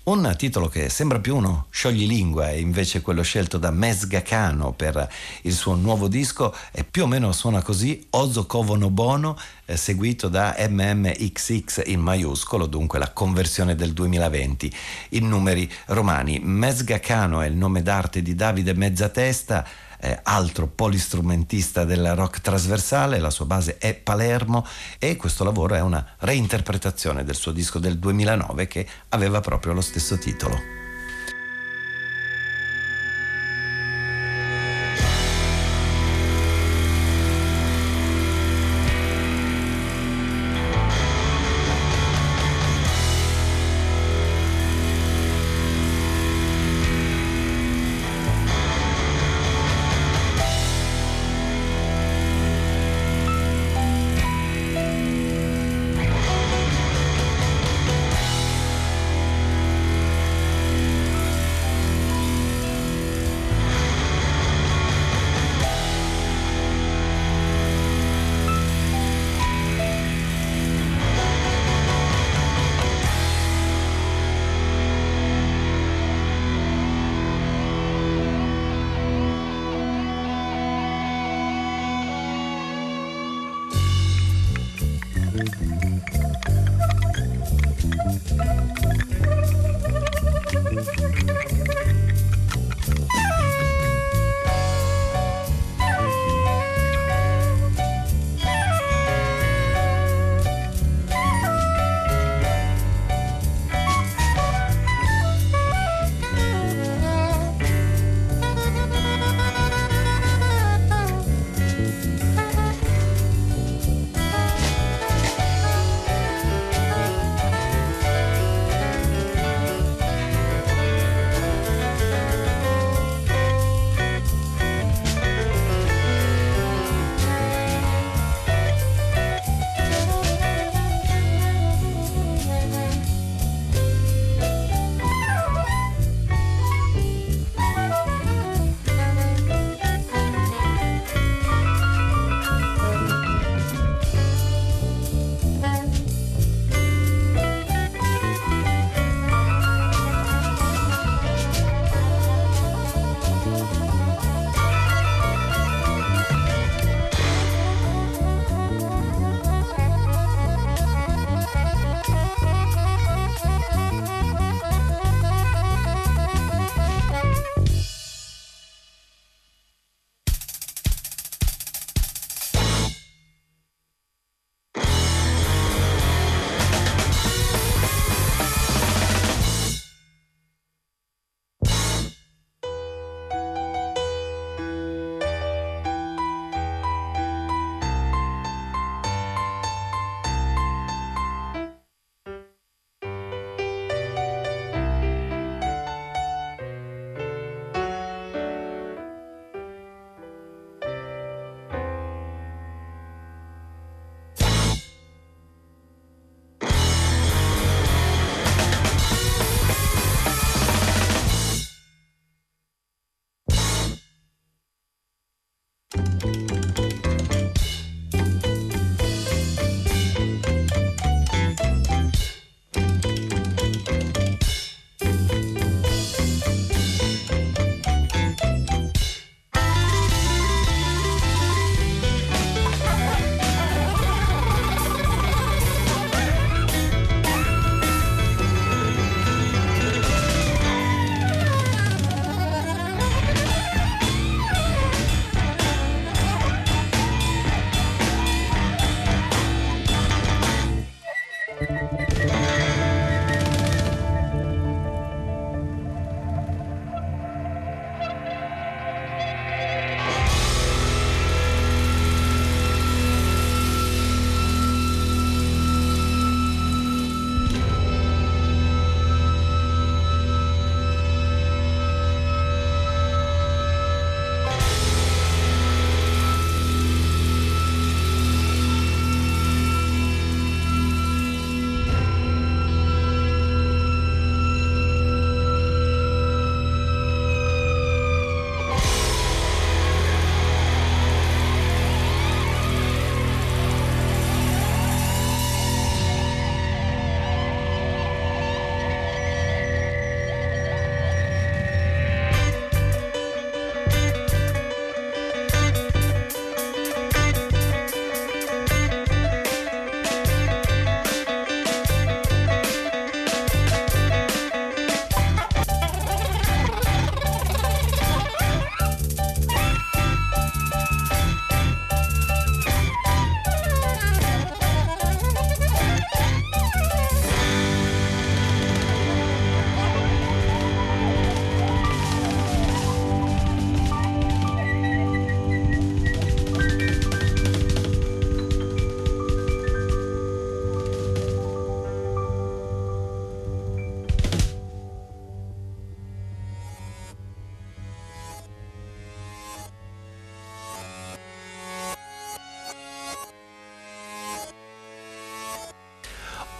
Un 0.04 0.34
titolo 0.36 0.66
che 0.66 0.88
sembra 0.88 1.20
più 1.20 1.36
uno 1.36 1.66
scioglilingua 1.70 2.50
e 2.50 2.58
invece 2.58 3.02
quello 3.02 3.22
scelto 3.22 3.56
da 3.56 3.70
Mesga 3.70 4.20
Kano 4.20 4.72
per 4.72 5.08
il 5.42 5.52
suo 5.52 5.76
nuovo 5.76 6.08
disco 6.08 6.52
e 6.72 6.82
più 6.82 7.04
o 7.04 7.06
meno 7.06 7.30
suona 7.30 7.62
così 7.62 8.08
Ozo 8.10 8.44
Kovono 8.44 8.90
Bono 8.90 9.38
eh, 9.64 9.76
seguito 9.76 10.26
da 10.26 10.56
MMXX 10.58 11.82
in 11.86 12.00
maiuscolo, 12.00 12.66
dunque 12.66 12.98
la 12.98 13.12
conversione 13.12 13.76
del 13.76 13.92
2020 13.92 14.74
in 15.10 15.28
numeri 15.28 15.70
romani. 15.86 16.40
Mesga 16.42 16.98
Kano 16.98 17.40
è 17.40 17.46
il 17.46 17.54
nome 17.54 17.82
d'arte 17.82 18.22
di 18.22 18.34
Davide 18.34 18.74
Mezzatesta 18.74 19.64
eh, 20.02 20.18
altro 20.24 20.66
polistrumentista 20.66 21.84
del 21.84 22.14
rock 22.16 22.40
trasversale, 22.40 23.20
la 23.20 23.30
sua 23.30 23.46
base 23.46 23.78
è 23.78 23.94
Palermo 23.94 24.66
e 24.98 25.16
questo 25.16 25.44
lavoro 25.44 25.76
è 25.76 25.80
una 25.80 26.04
reinterpretazione 26.18 27.22
del 27.22 27.36
suo 27.36 27.52
disco 27.52 27.78
del 27.78 27.98
2009 27.98 28.66
che 28.66 28.86
aveva 29.10 29.40
proprio 29.40 29.72
lo 29.72 29.80
stesso 29.80 30.18
titolo. 30.18 30.81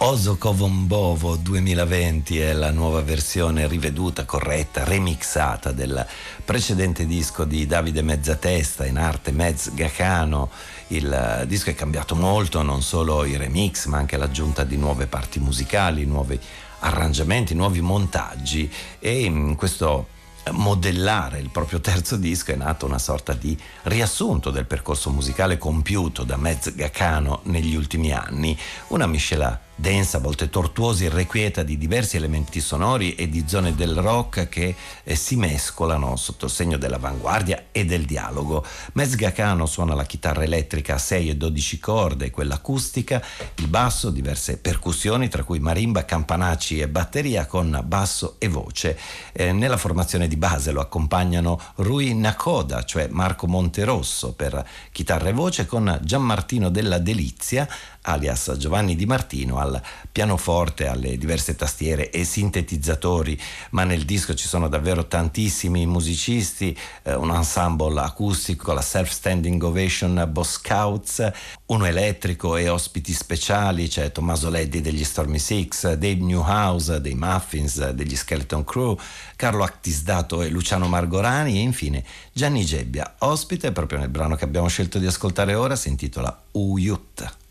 Oso 0.05 0.37
Kovombovo 0.37 1.37
2020 1.37 2.37
è 2.37 2.51
la 2.51 2.71
nuova 2.71 2.99
versione 2.99 3.69
riveduta, 3.69 4.25
corretta, 4.25 4.83
remixata 4.83 5.71
del 5.71 6.05
precedente 6.43 7.05
disco 7.05 7.45
di 7.45 7.65
Davide 7.65 8.01
Mezzatesta 8.01 8.85
in 8.85 8.97
arte 8.97 9.31
Mezz 9.31 9.69
Gacano. 9.69 10.49
Il 10.87 11.45
disco 11.47 11.69
è 11.69 11.73
cambiato 11.73 12.15
molto, 12.15 12.61
non 12.63 12.81
solo 12.81 13.23
i 13.23 13.37
remix, 13.37 13.85
ma 13.85 13.97
anche 13.97 14.17
l'aggiunta 14.17 14.65
di 14.65 14.75
nuove 14.75 15.07
parti 15.07 15.39
musicali, 15.39 16.03
nuovi 16.03 16.37
arrangiamenti, 16.79 17.55
nuovi 17.55 17.79
montaggi 17.79 18.69
e 18.99 19.23
in 19.23 19.55
questo 19.55 20.07
modellare 20.51 21.39
il 21.39 21.49
proprio 21.49 21.79
terzo 21.79 22.17
disco 22.17 22.51
è 22.51 22.55
nato 22.55 22.85
una 22.85 22.99
sorta 22.99 23.31
di 23.31 23.57
riassunto 23.83 24.51
del 24.51 24.65
percorso 24.65 25.09
musicale 25.09 25.57
compiuto 25.57 26.23
da 26.23 26.35
Mezz 26.35 26.71
Gacano 26.73 27.39
negli 27.43 27.75
ultimi 27.75 28.11
anni, 28.11 28.57
una 28.89 29.07
miscela 29.07 29.57
densa, 29.75 30.17
a 30.17 30.19
volte 30.21 30.49
tortuosa, 30.49 31.05
irrequieta 31.05 31.63
di 31.63 31.77
diversi 31.77 32.15
elementi 32.15 32.61
sonori 32.61 33.15
e 33.15 33.27
di 33.27 33.43
zone 33.47 33.75
del 33.75 33.95
rock 33.95 34.47
che 34.47 34.75
eh, 35.03 35.15
si 35.15 35.35
mescolano 35.35 36.15
sotto 36.15 36.45
il 36.45 36.51
segno 36.51 36.77
dell'avanguardia 36.77 37.65
e 37.71 37.85
del 37.85 38.05
dialogo. 38.05 38.63
Mezgacano 38.93 39.65
suona 39.65 39.95
la 39.95 40.05
chitarra 40.05 40.43
elettrica 40.43 40.95
a 40.95 40.99
6 40.99 41.29
e 41.29 41.35
12 41.35 41.79
corde, 41.79 42.31
quella 42.31 42.55
acustica, 42.55 43.21
il 43.55 43.67
basso, 43.67 44.09
diverse 44.09 44.57
percussioni, 44.57 45.27
tra 45.27 45.43
cui 45.43 45.59
marimba, 45.59 46.05
campanacci 46.05 46.79
e 46.79 46.87
batteria 46.87 47.45
con 47.45 47.81
basso 47.85 48.35
e 48.37 48.47
voce. 48.47 48.97
Eh, 49.31 49.51
nella 49.51 49.77
formazione 49.77 50.27
di 50.27 50.37
base 50.37 50.71
lo 50.71 50.81
accompagnano 50.81 51.59
Rui 51.75 52.13
Nakoda, 52.13 52.83
cioè 52.83 53.07
Marco 53.09 53.47
Monterosso 53.47 54.33
per 54.33 54.65
chitarra 54.91 55.29
e 55.29 55.33
voce, 55.33 55.65
con 55.65 55.99
Gianmartino 56.03 56.69
della 56.69 56.99
Delizia 56.99 57.67
alias 58.03 58.55
Giovanni 58.57 58.95
Di 58.95 59.05
Martino, 59.05 59.57
al 59.57 59.81
pianoforte, 60.11 60.87
alle 60.87 61.17
diverse 61.17 61.55
tastiere 61.55 62.09
e 62.09 62.23
sintetizzatori, 62.23 63.39
ma 63.71 63.83
nel 63.83 64.05
disco 64.05 64.33
ci 64.33 64.47
sono 64.47 64.67
davvero 64.67 65.07
tantissimi 65.07 65.85
musicisti, 65.85 66.77
eh, 67.03 67.15
un 67.15 67.31
ensemble 67.31 67.99
acustico, 68.01 68.73
la 68.73 68.81
Self-Standing 68.81 69.61
Ovation 69.63 70.27
Boss 70.31 70.53
Scouts, 70.53 71.31
uno 71.67 71.85
elettrico 71.85 72.55
e 72.57 72.69
ospiti 72.69 73.13
speciali, 73.13 73.87
c'è 73.87 74.11
Tommaso 74.11 74.49
Leddi 74.49 74.81
degli 74.81 75.03
Stormy 75.03 75.39
Six, 75.39 75.93
Dave 75.93 76.15
Newhouse 76.15 77.01
dei 77.01 77.15
Muffins, 77.15 77.89
degli 77.89 78.15
Skeleton 78.15 78.63
Crew, 78.63 78.97
Carlo 79.35 79.63
Actisdato 79.63 80.41
e 80.41 80.49
Luciano 80.49 80.87
Margorani 80.87 81.57
e 81.57 81.61
infine 81.61 82.03
Gianni 82.31 82.65
Gebbia, 82.65 83.15
ospite 83.19 83.71
proprio 83.71 83.99
nel 83.99 84.09
brano 84.09 84.35
che 84.35 84.43
abbiamo 84.43 84.67
scelto 84.67 84.99
di 84.99 85.07
ascoltare 85.07 85.55
ora, 85.55 85.75
si 85.75 85.89
intitola 85.89 86.37
Uyut. 86.51 87.41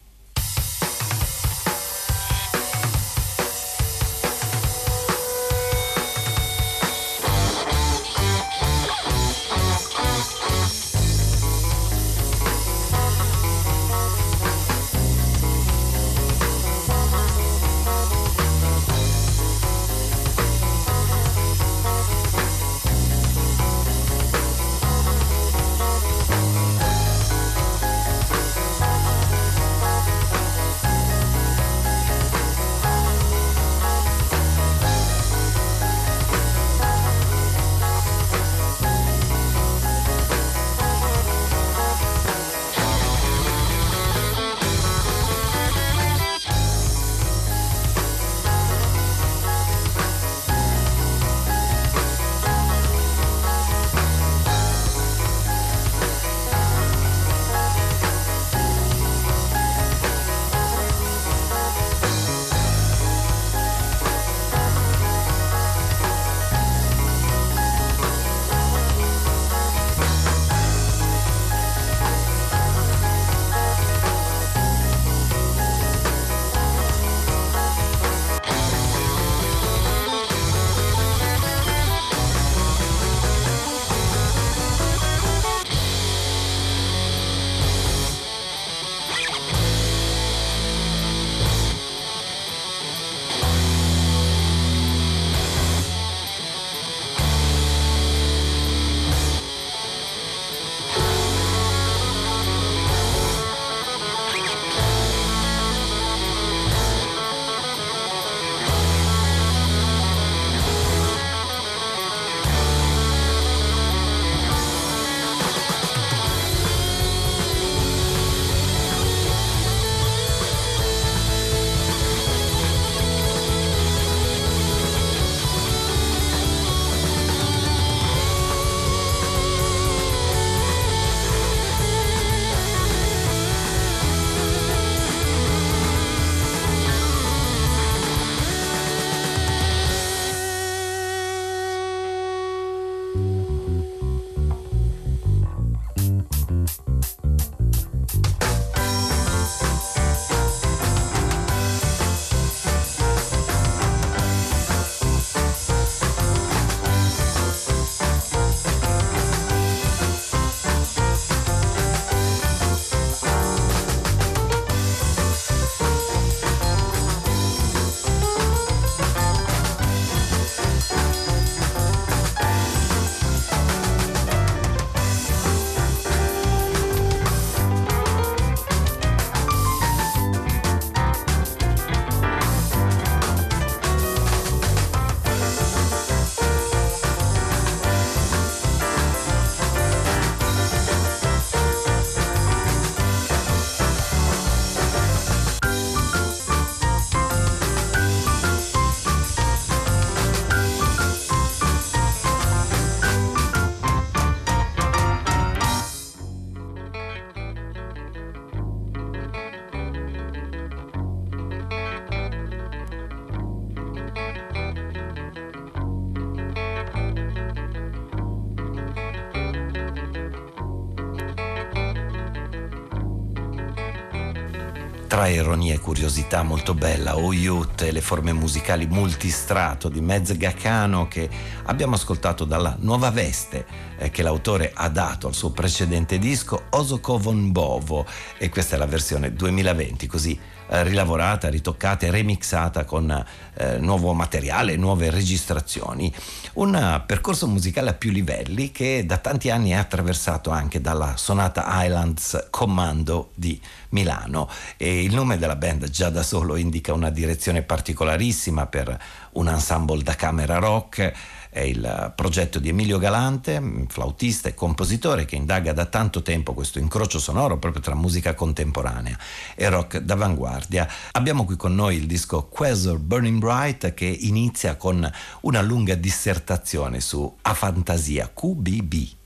Ironia 225.32 225.74
e 225.74 225.78
curiosità 225.78 226.42
molto 226.42 226.74
bella, 226.74 227.16
O 227.16 227.32
Youth 227.32 227.82
e 227.82 227.92
le 227.92 228.00
forme 228.00 228.32
musicali 228.32 228.86
multistrato 228.86 229.88
di 229.88 230.00
Mezz 230.00 230.32
Gaccano 230.32 231.08
che 231.08 231.28
abbiamo 231.64 231.94
ascoltato 231.94 232.44
dalla 232.44 232.76
nuova 232.80 233.10
veste 233.10 233.81
che 234.12 234.22
l'autore 234.22 234.70
ha 234.72 234.88
dato 234.88 235.26
al 235.26 235.34
suo 235.34 235.50
precedente 235.50 236.18
disco 236.18 236.66
Osoko 236.70 237.18
von 237.18 237.50
Bovo 237.50 238.06
e 238.38 238.50
questa 238.50 238.76
è 238.76 238.78
la 238.78 238.86
versione 238.86 239.32
2020 239.32 240.06
così 240.06 240.38
eh, 240.68 240.84
rilavorata, 240.84 241.48
ritoccata 241.48 242.06
e 242.06 242.10
remixata 242.10 242.84
con 242.84 243.10
eh, 243.54 243.78
nuovo 243.78 244.12
materiale, 244.12 244.76
nuove 244.76 245.10
registrazioni. 245.10 246.12
Un 246.54 247.02
percorso 247.06 247.46
musicale 247.46 247.90
a 247.90 247.94
più 247.94 248.10
livelli 248.10 248.70
che 248.70 249.04
da 249.04 249.18
tanti 249.18 249.50
anni 249.50 249.70
è 249.70 249.74
attraversato 249.74 250.50
anche 250.50 250.80
dalla 250.80 251.16
sonata 251.16 251.66
Islands 251.84 252.48
Commando 252.50 253.32
di 253.34 253.60
Milano 253.90 254.48
e 254.76 255.02
il 255.02 255.14
nome 255.14 255.38
della 255.38 255.56
band 255.56 255.90
già 255.90 256.10
da 256.10 256.22
solo 256.22 256.56
indica 256.56 256.92
una 256.92 257.10
direzione 257.10 257.62
particolarissima 257.62 258.66
per 258.66 258.98
un 259.32 259.48
ensemble 259.48 260.02
da 260.02 260.14
camera 260.14 260.58
rock 260.58 261.12
è 261.52 261.60
il 261.60 262.14
progetto 262.16 262.58
di 262.58 262.70
Emilio 262.70 262.96
Galante, 262.96 263.84
flautista 263.88 264.48
e 264.48 264.54
compositore 264.54 265.26
che 265.26 265.36
indaga 265.36 265.74
da 265.74 265.84
tanto 265.84 266.22
tempo 266.22 266.54
questo 266.54 266.78
incrocio 266.78 267.18
sonoro 267.18 267.58
proprio 267.58 267.82
tra 267.82 267.94
musica 267.94 268.32
contemporanea 268.32 269.18
e 269.54 269.68
rock 269.68 269.98
d'avanguardia. 269.98 270.88
Abbiamo 271.10 271.44
qui 271.44 271.56
con 271.56 271.74
noi 271.74 271.96
il 271.96 272.06
disco 272.06 272.44
Quasar 272.44 272.96
Burning 272.96 273.38
Bright 273.38 273.92
che 273.92 274.06
inizia 274.06 274.76
con 274.76 275.06
una 275.42 275.60
lunga 275.60 275.94
dissertazione 275.94 277.00
su 277.00 277.30
A 277.42 277.52
Fantasia 277.52 278.30
QBB. 278.32 279.20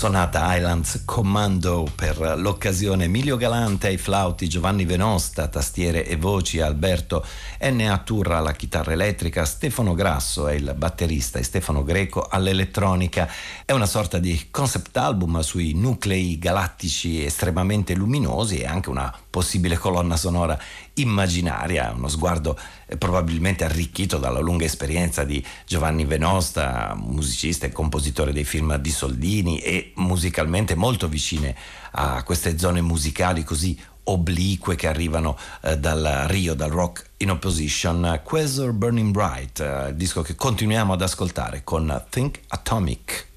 Sonata 0.00 0.56
Islands 0.56 1.02
Commando 1.04 1.86
per 1.94 2.16
l'occasione 2.38 3.04
Emilio 3.04 3.36
Galante 3.36 3.88
ai 3.88 3.98
flauti, 3.98 4.48
Giovanni 4.48 4.86
Venosta, 4.86 5.46
tastiere 5.48 6.06
e 6.06 6.16
voci, 6.16 6.58
Alberto 6.58 7.22
N.A. 7.62 7.98
Turra 7.98 8.38
alla 8.38 8.52
chitarra 8.52 8.92
elettrica, 8.92 9.44
Stefano 9.44 9.92
Grasso 9.92 10.48
è 10.48 10.54
il 10.54 10.72
batterista 10.74 11.38
e 11.38 11.42
Stefano 11.42 11.84
Greco 11.84 12.26
all'elettronica. 12.26 13.28
È 13.66 13.72
una 13.72 13.84
sorta 13.84 14.18
di 14.18 14.46
concept 14.50 14.96
album 14.96 15.40
sui 15.40 15.74
nuclei 15.74 16.38
galattici 16.38 17.22
estremamente 17.22 17.94
luminosi 17.94 18.60
e 18.60 18.66
anche 18.66 18.88
una 18.88 19.14
possibile 19.28 19.76
colonna 19.76 20.16
sonora 20.16 20.58
immaginaria, 20.94 21.92
uno 21.94 22.08
sguardo 22.08 22.58
eh, 22.86 22.96
probabilmente 22.96 23.64
arricchito 23.64 24.16
dalla 24.16 24.40
lunga 24.40 24.64
esperienza 24.64 25.24
di 25.24 25.44
Giovanni 25.66 26.06
Venosta, 26.06 26.94
musicista 26.96 27.66
e 27.66 27.72
compositore 27.72 28.32
dei 28.32 28.44
film 28.44 28.76
di 28.76 28.90
Soldini 28.90 29.58
e 29.58 29.92
musicalmente 29.96 30.74
molto 30.74 31.08
vicine 31.08 31.54
a 31.92 32.22
queste 32.22 32.58
zone 32.58 32.80
musicali 32.80 33.44
così 33.44 33.78
oblique 34.10 34.76
che 34.76 34.86
arrivano 34.86 35.36
eh, 35.62 35.78
dal 35.78 36.24
Rio, 36.26 36.54
dal 36.54 36.70
Rock 36.70 37.10
in 37.18 37.30
Opposition, 37.30 38.20
Quasar 38.22 38.72
Burning 38.72 39.12
Bright, 39.12 39.60
eh, 39.60 39.88
il 39.88 39.96
disco 39.96 40.22
che 40.22 40.34
continuiamo 40.34 40.92
ad 40.92 41.02
ascoltare 41.02 41.62
con 41.64 42.04
Think 42.08 42.40
Atomic. 42.48 43.28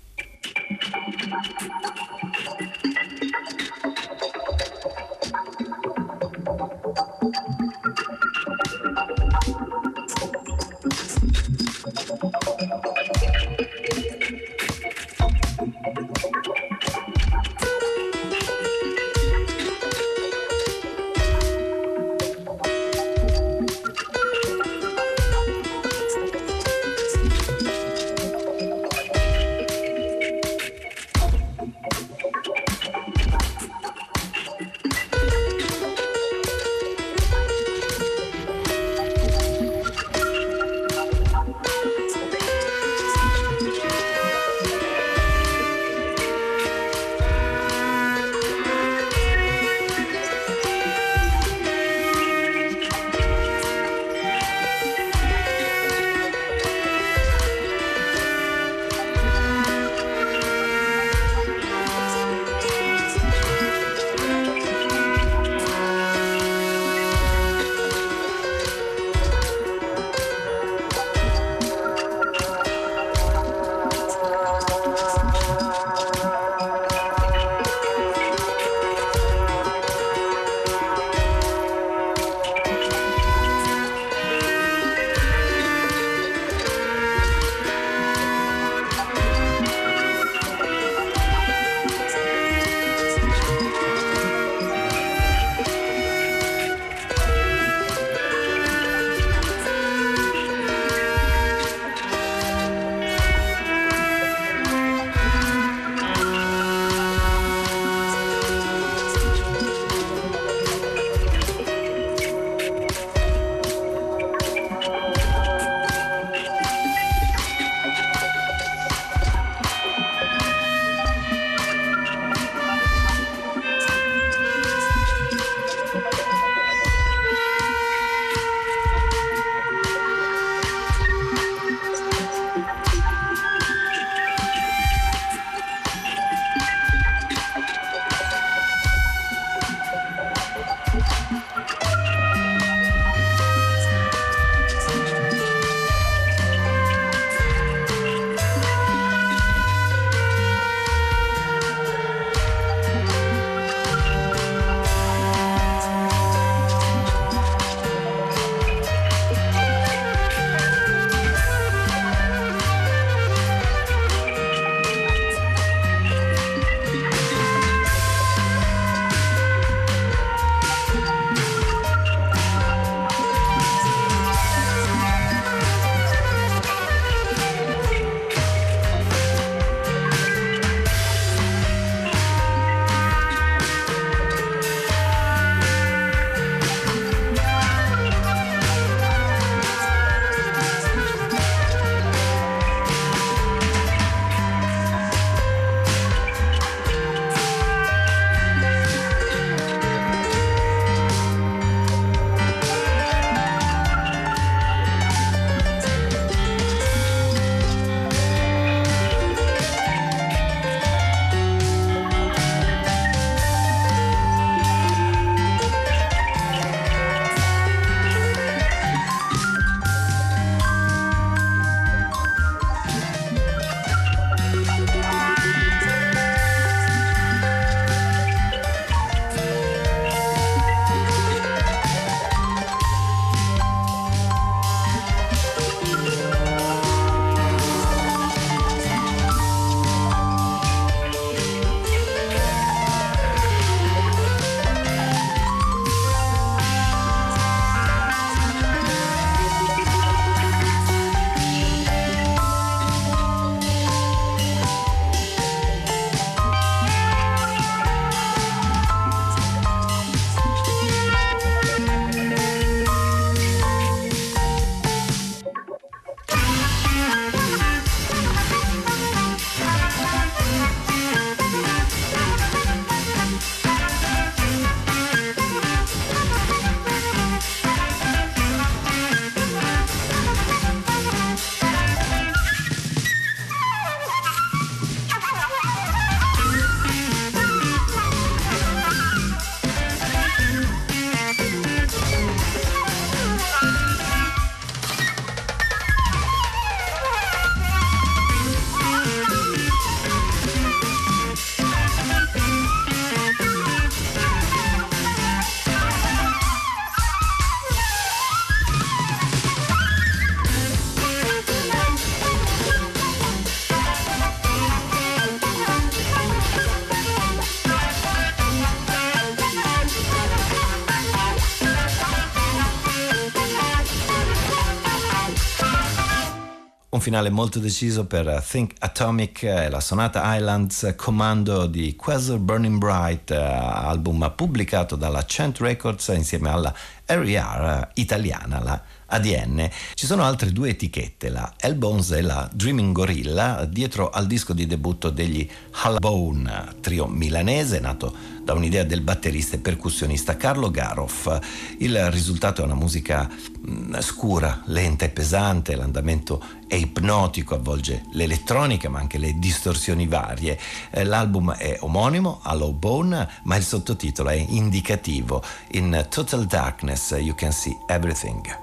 Finale 327.03 327.29
molto 327.29 327.59
deciso 327.59 328.05
per 328.05 328.41
Think 328.49 328.75
Atomic 328.79 329.43
e 329.43 329.69
la 329.69 329.81
sonata 329.81 330.37
Islands 330.37 330.93
comando 330.95 331.65
di 331.65 331.97
Quasar 331.97 332.37
Burning 332.37 332.77
Bright, 332.77 333.29
eh, 333.31 333.35
album 333.35 334.31
pubblicato 334.33 334.95
dalla 334.95 335.25
Chant 335.27 335.59
Records 335.59 336.07
insieme 336.15 336.49
alla 336.49 336.73
RER 337.05 337.89
italiana, 337.95 338.63
la 338.63 338.81
ADN. 339.07 339.69
Ci 339.93 340.05
sono 340.05 340.23
altre 340.23 340.53
due 340.53 340.69
etichette, 340.69 341.27
la 341.27 341.53
Hellbones 341.57 342.11
e 342.11 342.21
la 342.21 342.49
Dreaming 342.53 342.93
Gorilla, 342.93 343.65
dietro 343.65 344.09
al 344.09 344.25
disco 344.25 344.53
di 344.53 344.65
debutto 344.65 345.09
degli 345.09 345.45
Hullbone, 345.83 346.75
trio 346.79 347.07
milanese 347.07 347.81
nato 347.81 348.15
da 348.43 348.53
un'idea 348.53 348.83
del 348.83 349.01
batterista 349.01 349.55
e 349.55 349.59
percussionista 349.59 350.37
Carlo 350.37 350.69
Garoff. 350.69 351.39
Il 351.77 352.11
risultato 352.11 352.61
è 352.61 352.65
una 352.65 352.75
musica 352.75 353.29
mm, 353.29 353.95
scura, 353.99 354.63
lenta 354.65 355.05
e 355.05 355.09
pesante, 355.09 355.75
l'andamento 355.75 356.43
è 356.67 356.75
ipnotico, 356.75 357.55
avvolge 357.55 358.03
l'elettronica 358.11 358.89
ma 358.89 358.99
anche 358.99 359.17
le 359.17 359.37
distorsioni 359.37 360.07
varie. 360.07 360.59
Eh, 360.91 361.03
l'album 361.03 361.53
è 361.53 361.77
omonimo, 361.79 362.41
Hollow 362.43 362.73
Bone, 362.73 363.27
ma 363.43 363.55
il 363.55 363.63
sottotitolo 363.63 364.29
è 364.29 364.45
indicativo. 364.49 365.43
In 365.71 366.07
Total 366.09 366.45
Darkness 366.45 367.11
you 367.11 367.35
can 367.35 367.51
see 367.51 367.75
everything. 367.87 368.62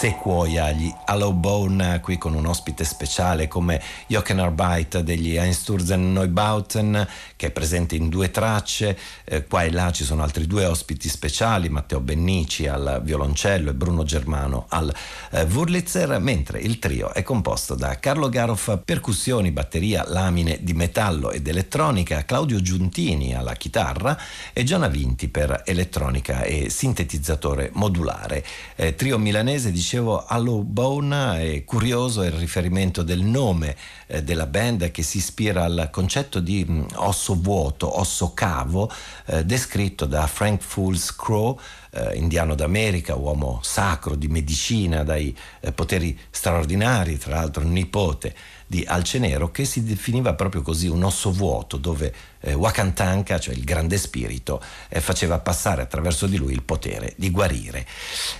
Sequoia 0.00 0.64
agli 0.64 0.94
Hollow 1.10 1.32
Bone, 1.32 1.98
qui 2.00 2.18
con 2.18 2.34
un 2.34 2.46
ospite 2.46 2.84
speciale 2.84 3.48
come 3.48 3.82
Jochen 4.06 4.38
Arbeit 4.38 5.00
degli 5.00 5.36
Einsturzen 5.36 6.12
Neubauten, 6.12 7.06
che 7.34 7.48
è 7.48 7.50
presente 7.50 7.96
in 7.96 8.08
due 8.08 8.30
tracce. 8.30 8.96
Eh, 9.24 9.44
qua 9.44 9.64
e 9.64 9.72
là 9.72 9.90
ci 9.90 10.04
sono 10.04 10.22
altri 10.22 10.46
due 10.46 10.66
ospiti 10.66 11.08
speciali, 11.08 11.68
Matteo 11.68 11.98
Bennici 12.00 12.68
al 12.68 13.00
violoncello 13.02 13.70
e 13.70 13.74
Bruno 13.74 14.04
Germano 14.04 14.66
al 14.68 14.94
eh, 15.32 15.42
Wurlitzer, 15.42 16.20
mentre 16.20 16.60
il 16.60 16.78
trio 16.78 17.12
è 17.12 17.24
composto 17.24 17.74
da 17.74 17.98
Carlo 17.98 18.28
Garoff, 18.28 18.78
percussioni, 18.84 19.50
batteria, 19.50 20.04
lamine 20.06 20.58
di 20.62 20.74
metallo 20.74 21.32
ed 21.32 21.48
elettronica, 21.48 22.24
Claudio 22.24 22.60
Giuntini 22.60 23.34
alla 23.34 23.54
chitarra 23.54 24.16
e 24.52 24.62
Gianna 24.62 24.86
Vinti 24.86 25.28
per 25.28 25.62
elettronica 25.66 26.42
e 26.42 26.70
sintetizzatore 26.70 27.70
modulare. 27.74 28.44
Eh, 28.76 28.94
trio 28.94 29.18
milanese, 29.18 29.72
dicevo, 29.72 30.24
Hollow 30.28 30.62
Bone, 31.00 31.54
è 31.54 31.64
curioso 31.64 32.22
il 32.22 32.30
riferimento 32.32 33.02
del 33.02 33.22
nome 33.22 33.74
eh, 34.06 34.22
della 34.22 34.46
band 34.46 34.90
che 34.90 35.02
si 35.02 35.16
ispira 35.16 35.64
al 35.64 35.88
concetto 35.90 36.40
di 36.40 36.62
mh, 36.66 36.72
mm, 36.72 36.84
osso 36.96 37.34
vuoto, 37.34 37.98
osso 37.98 38.34
cavo, 38.34 38.90
eh, 39.26 39.42
descritto 39.44 40.04
da 40.04 40.26
Frank 40.26 40.60
Fools 40.60 41.16
Crow, 41.16 41.58
eh, 41.92 42.16
indiano 42.16 42.54
d'America, 42.54 43.14
uomo 43.14 43.60
sacro 43.62 44.14
di 44.14 44.28
medicina, 44.28 45.02
dai 45.02 45.34
eh, 45.60 45.72
poteri 45.72 46.18
straordinari, 46.28 47.16
tra 47.16 47.36
l'altro 47.36 47.64
nipote 47.64 48.34
di 48.66 48.84
Alcenero, 48.86 49.50
che 49.50 49.64
si 49.64 49.82
definiva 49.82 50.34
proprio 50.34 50.60
così 50.60 50.86
un 50.86 51.02
osso 51.02 51.32
vuoto, 51.32 51.78
dove 51.78 52.12
eh, 52.40 52.54
Wakantanka, 52.54 53.38
cioè 53.38 53.54
il 53.54 53.64
grande 53.64 53.98
spirito, 53.98 54.62
eh, 54.88 55.00
faceva 55.00 55.38
passare 55.38 55.82
attraverso 55.82 56.26
di 56.26 56.36
lui 56.36 56.52
il 56.52 56.62
potere 56.62 57.14
di 57.16 57.30
guarire. 57.30 57.86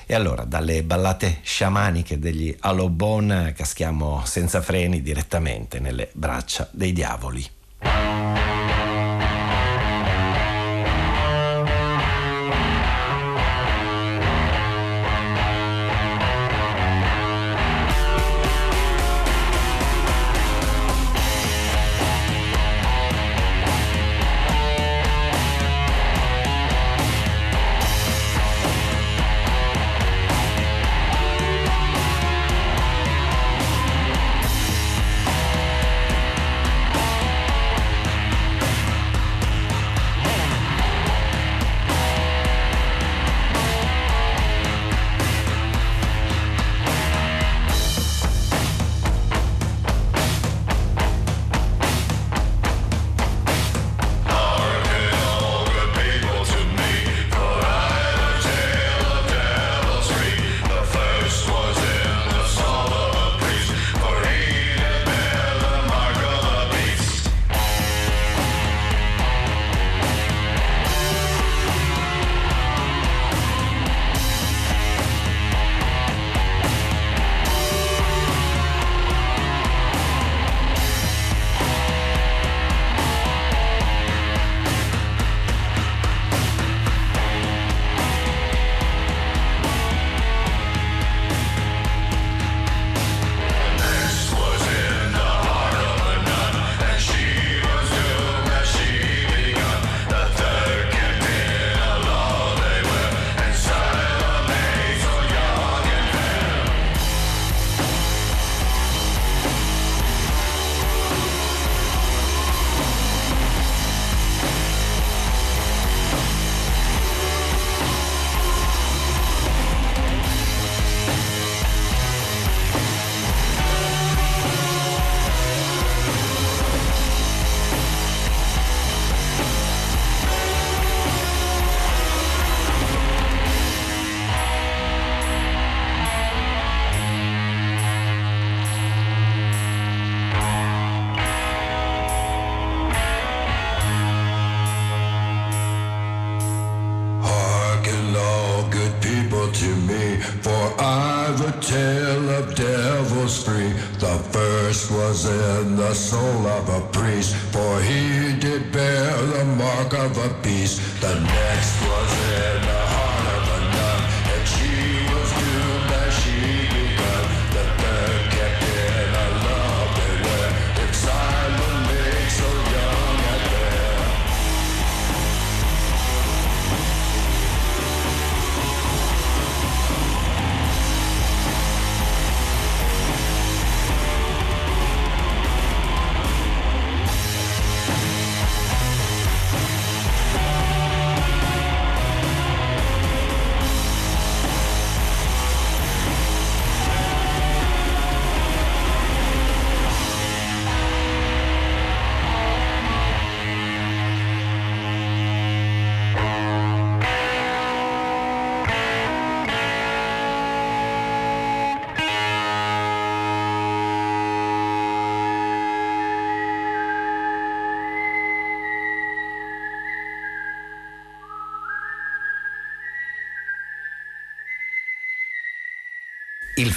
E 0.06 0.14
allora, 0.14 0.44
dalle 0.44 0.82
ballate 0.82 1.39
sciamaniche 1.43 2.18
degli 2.18 2.55
Alobon 2.60 3.52
caschiamo 3.56 4.22
senza 4.24 4.60
freni 4.60 5.02
direttamente 5.02 5.78
nelle 5.81 6.09
braccia 6.12 6.68
dei 6.72 6.93
diavoli. 6.93 7.59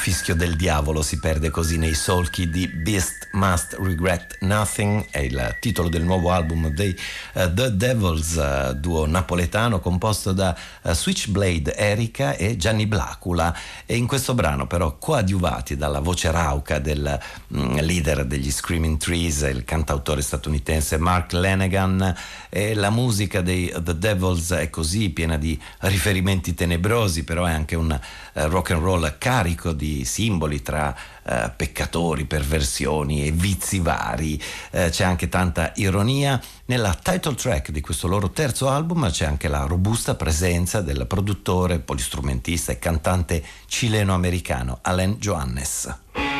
Fischio 0.03 0.35
del 0.35 0.57
diavolo 0.57 1.01
si 1.01 1.17
perde 1.17 1.49
così 1.49 1.77
nei 1.77 1.93
solchi 1.93 2.49
di 2.49 2.67
Beast 2.67 3.30
Must 3.31 3.77
Regret 3.80 4.35
Nothing, 4.41 5.05
è 5.09 5.19
il 5.19 5.55
titolo 5.61 5.88
del 5.88 6.03
nuovo 6.03 6.31
album 6.31 6.67
dei 6.67 6.93
uh, 7.35 7.53
The 7.53 7.73
Devils, 7.73 8.34
uh, 8.35 8.73
duo 8.73 9.05
napoletano 9.05 9.80
composto 9.80 10.34
da 10.34 10.53
uh, 10.81 10.91
Switchblade 10.91 11.77
Erika 11.77 12.35
e 12.35 12.57
Gianni 12.57 12.85
Blacula 12.85 13.55
e 13.85 13.95
in 13.95 14.05
questo 14.05 14.34
brano 14.34 14.67
però 14.67 14.97
coadiuvati 14.97 15.77
dalla 15.77 16.01
voce 16.01 16.31
rauca 16.31 16.80
del 16.80 17.17
um, 17.47 17.80
leader 17.80 18.25
degli 18.25 18.51
Screaming 18.51 18.97
Trees, 18.97 19.43
il 19.43 19.63
cantautore 19.63 20.21
statunitense 20.21 20.97
Mark 20.97 21.31
Lanegan 21.31 22.13
e 22.49 22.73
la 22.73 22.89
musica 22.89 23.39
dei 23.39 23.73
The 23.81 23.97
Devils 23.97 24.51
è 24.51 24.69
così 24.69 25.11
piena 25.11 25.38
di 25.38 25.57
riferimenti 25.80 26.53
tenebrosi, 26.53 27.23
però 27.23 27.45
è 27.45 27.53
anche 27.53 27.77
un 27.77 27.97
rock 28.34 28.71
and 28.71 28.81
roll 28.81 29.15
carico 29.17 29.71
di 29.71 29.91
simboli 30.03 30.61
tra 30.63 30.95
eh, 31.23 31.51
peccatori, 31.55 32.25
perversioni 32.25 33.25
e 33.25 33.31
vizi 33.31 33.79
vari. 33.79 34.41
Eh, 34.71 34.89
c'è 34.89 35.03
anche 35.03 35.29
tanta 35.29 35.71
ironia. 35.75 36.41
Nella 36.65 36.93
title 36.95 37.35
track 37.35 37.69
di 37.69 37.81
questo 37.81 38.07
loro 38.07 38.31
terzo 38.31 38.69
album 38.69 39.09
c'è 39.09 39.25
anche 39.25 39.47
la 39.47 39.65
robusta 39.65 40.15
presenza 40.15 40.81
del 40.81 41.05
produttore, 41.05 41.79
polistrumentista 41.79 42.71
e 42.71 42.79
cantante 42.79 43.43
cileno-americano 43.67 44.79
Alain 44.81 45.17
Johannes. 45.19 46.32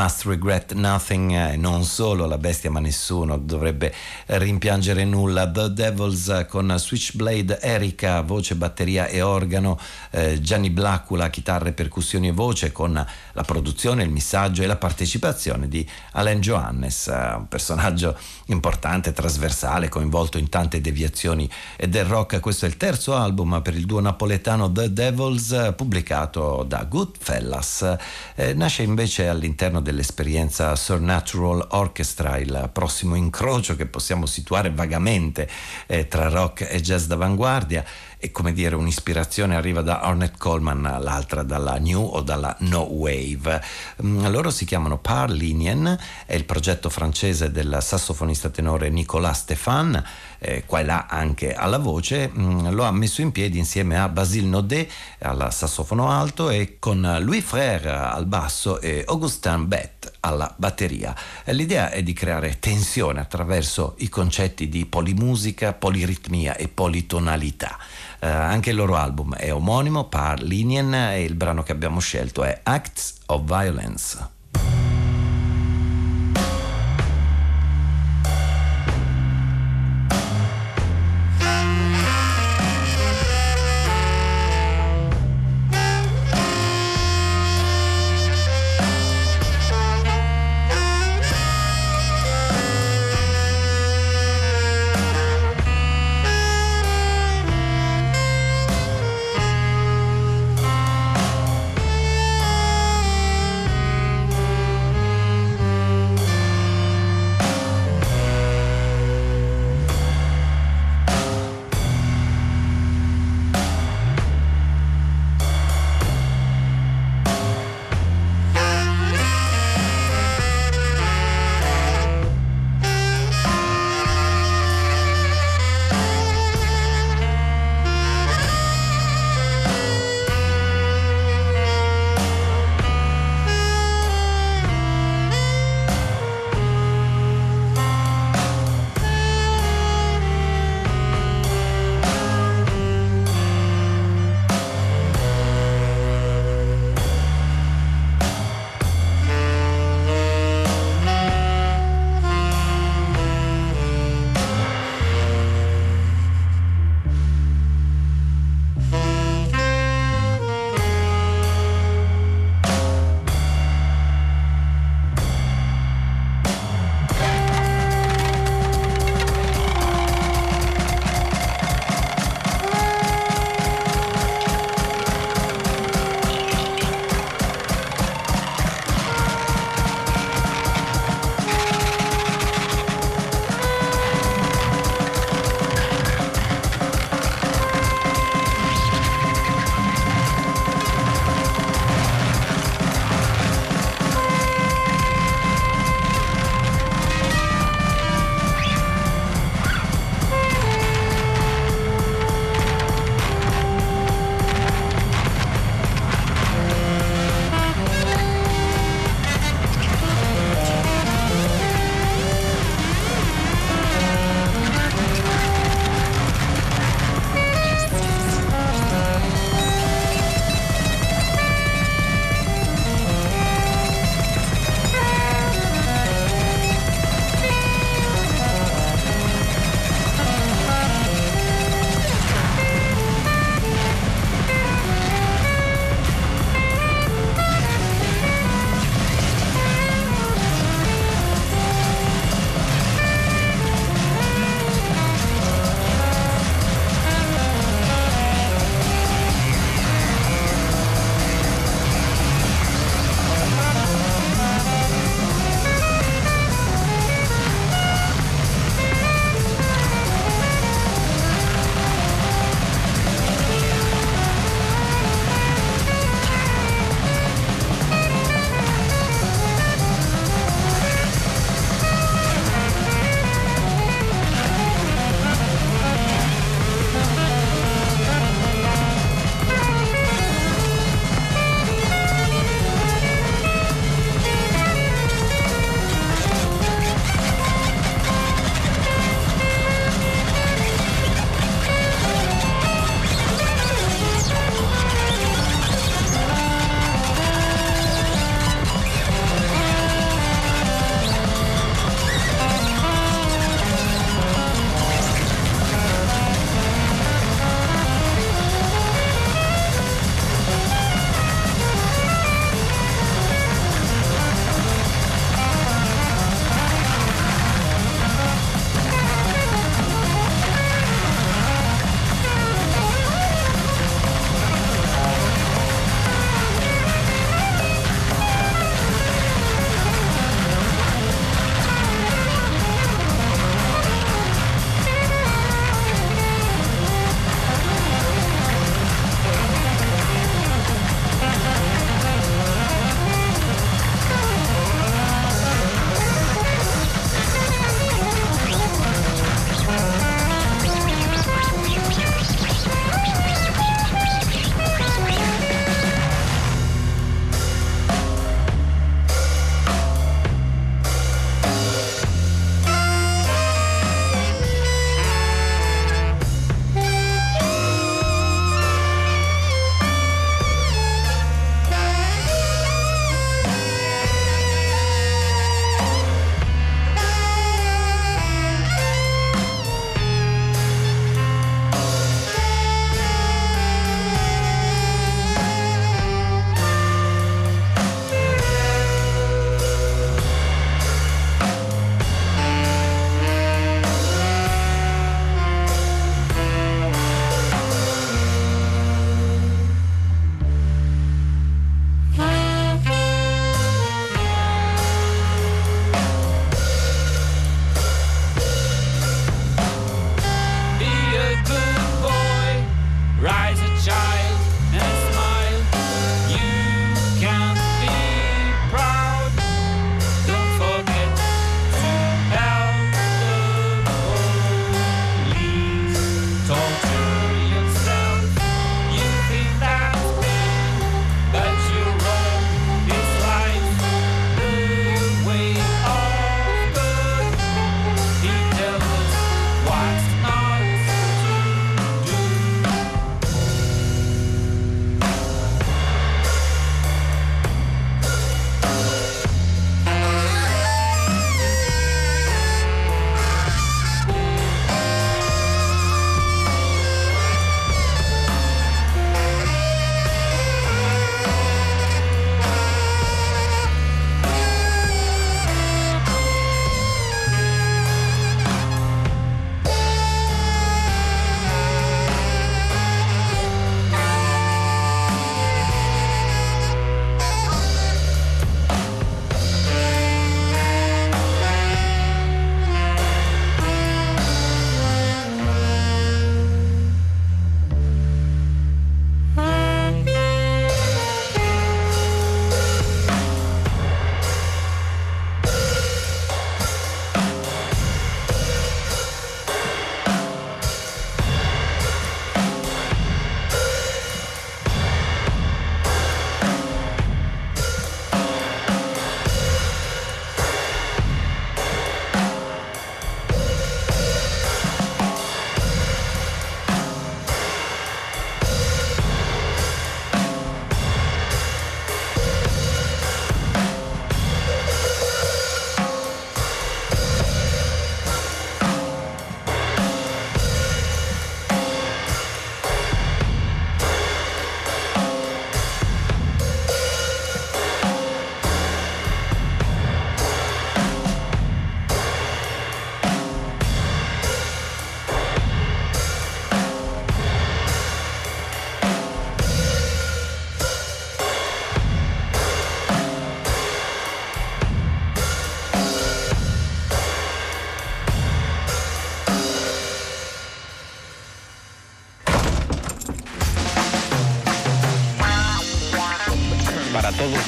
Must 0.00 0.24
Regret 0.24 0.72
Nothing, 0.72 1.30
e 1.32 1.56
non 1.56 1.84
solo 1.84 2.24
la 2.24 2.38
bestia 2.38 2.70
ma 2.70 2.80
nessuno 2.80 3.36
dovrebbe 3.36 3.92
rimpiangere 4.26 5.04
nulla. 5.04 5.50
The 5.50 5.74
Devils 5.74 6.46
con 6.48 6.74
Switchblade, 6.78 7.60
Erika, 7.60 8.22
voce, 8.22 8.54
batteria 8.54 9.08
e 9.08 9.20
organo, 9.20 9.78
eh, 10.12 10.40
Gianni 10.40 10.70
Blaccula, 10.70 11.28
chitarre, 11.28 11.72
percussioni 11.72 12.28
e 12.28 12.32
voce 12.32 12.72
con 12.72 12.92
la 13.32 13.42
produzione, 13.42 14.02
il 14.02 14.08
missaggio 14.08 14.62
e 14.62 14.66
la 14.66 14.76
partecipazione 14.76 15.68
di 15.68 15.86
Alain 16.12 16.40
Johannes, 16.40 17.06
un 17.36 17.46
personaggio 17.46 18.16
importante, 18.46 19.12
trasversale, 19.12 19.90
coinvolto 19.90 20.38
in 20.38 20.48
tante 20.48 20.80
deviazioni 20.80 21.46
del 21.76 22.06
rock. 22.06 22.40
Questo 22.40 22.64
è 22.64 22.68
il 22.68 22.78
terzo 22.78 23.14
album 23.14 23.60
per 23.62 23.74
il 23.76 23.84
duo 23.84 24.00
napoletano 24.00 24.72
The 24.72 24.94
Devils 24.94 25.74
pubblicato 25.76 26.64
da 26.66 26.84
Goodfellas. 26.84 27.96
Eh, 28.34 28.54
nasce 28.54 28.82
invece 28.82 29.28
all'interno 29.28 29.80
dell'esperienza 29.90 30.76
Surnatural 30.76 31.66
Orchestra, 31.70 32.38
il 32.38 32.70
prossimo 32.72 33.16
incrocio 33.16 33.74
che 33.74 33.86
possiamo 33.86 34.24
situare 34.24 34.70
vagamente 34.70 35.48
eh, 35.86 36.06
tra 36.06 36.28
rock 36.28 36.66
e 36.70 36.80
jazz 36.80 37.06
d'avanguardia 37.06 37.84
e 38.20 38.30
come 38.30 38.52
dire 38.52 38.76
un'ispirazione 38.76 39.56
arriva 39.56 39.80
da 39.80 40.06
Ornette 40.06 40.36
Coleman, 40.36 40.98
l'altra 41.00 41.42
dalla 41.42 41.78
New 41.78 42.00
o 42.00 42.20
dalla 42.20 42.54
No 42.60 42.82
Wave. 42.82 43.62
Mm, 44.04 44.26
loro 44.26 44.50
si 44.50 44.66
chiamano 44.66 44.98
Par 44.98 45.30
Linien, 45.30 45.98
è 46.26 46.34
il 46.34 46.44
progetto 46.44 46.90
francese 46.90 47.50
del 47.50 47.78
sassofonista 47.80 48.50
tenore 48.50 48.90
Nicolas 48.90 49.40
Stéphane, 49.40 50.04
eh, 50.38 50.64
qua 50.66 50.80
e 50.80 50.84
là 50.84 51.06
anche 51.08 51.54
alla 51.54 51.78
voce, 51.78 52.30
mm, 52.30 52.68
lo 52.68 52.84
ha 52.84 52.92
messo 52.92 53.22
in 53.22 53.32
piedi 53.32 53.56
insieme 53.56 53.98
a 53.98 54.08
Basile 54.10 54.48
Naudet 54.48 54.92
al 55.20 55.50
sassofono 55.50 56.10
alto 56.10 56.50
e 56.50 56.76
con 56.78 57.18
Louis 57.20 57.42
Frère 57.42 57.90
al 57.90 58.26
basso 58.26 58.80
e 58.80 59.02
Augustin 59.06 59.66
Bett 59.66 60.09
alla 60.20 60.52
batteria. 60.56 61.14
L'idea 61.46 61.90
è 61.90 62.02
di 62.02 62.12
creare 62.12 62.58
tensione 62.58 63.20
attraverso 63.20 63.94
i 63.98 64.08
concetti 64.08 64.68
di 64.68 64.86
polimusica, 64.86 65.72
poliritmia 65.72 66.56
e 66.56 66.68
politonalità. 66.68 67.78
Uh, 68.20 68.26
anche 68.26 68.70
il 68.70 68.76
loro 68.76 68.96
album 68.96 69.34
è 69.34 69.52
omonimo, 69.52 70.04
Par 70.04 70.42
Linien, 70.42 70.92
e 70.94 71.22
il 71.22 71.34
brano 71.34 71.62
che 71.62 71.72
abbiamo 71.72 72.00
scelto 72.00 72.44
è 72.44 72.60
Acts 72.62 73.14
of 73.26 73.42
Violence. 73.44 74.38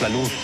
La 0.03 0.09
luz. 0.09 0.42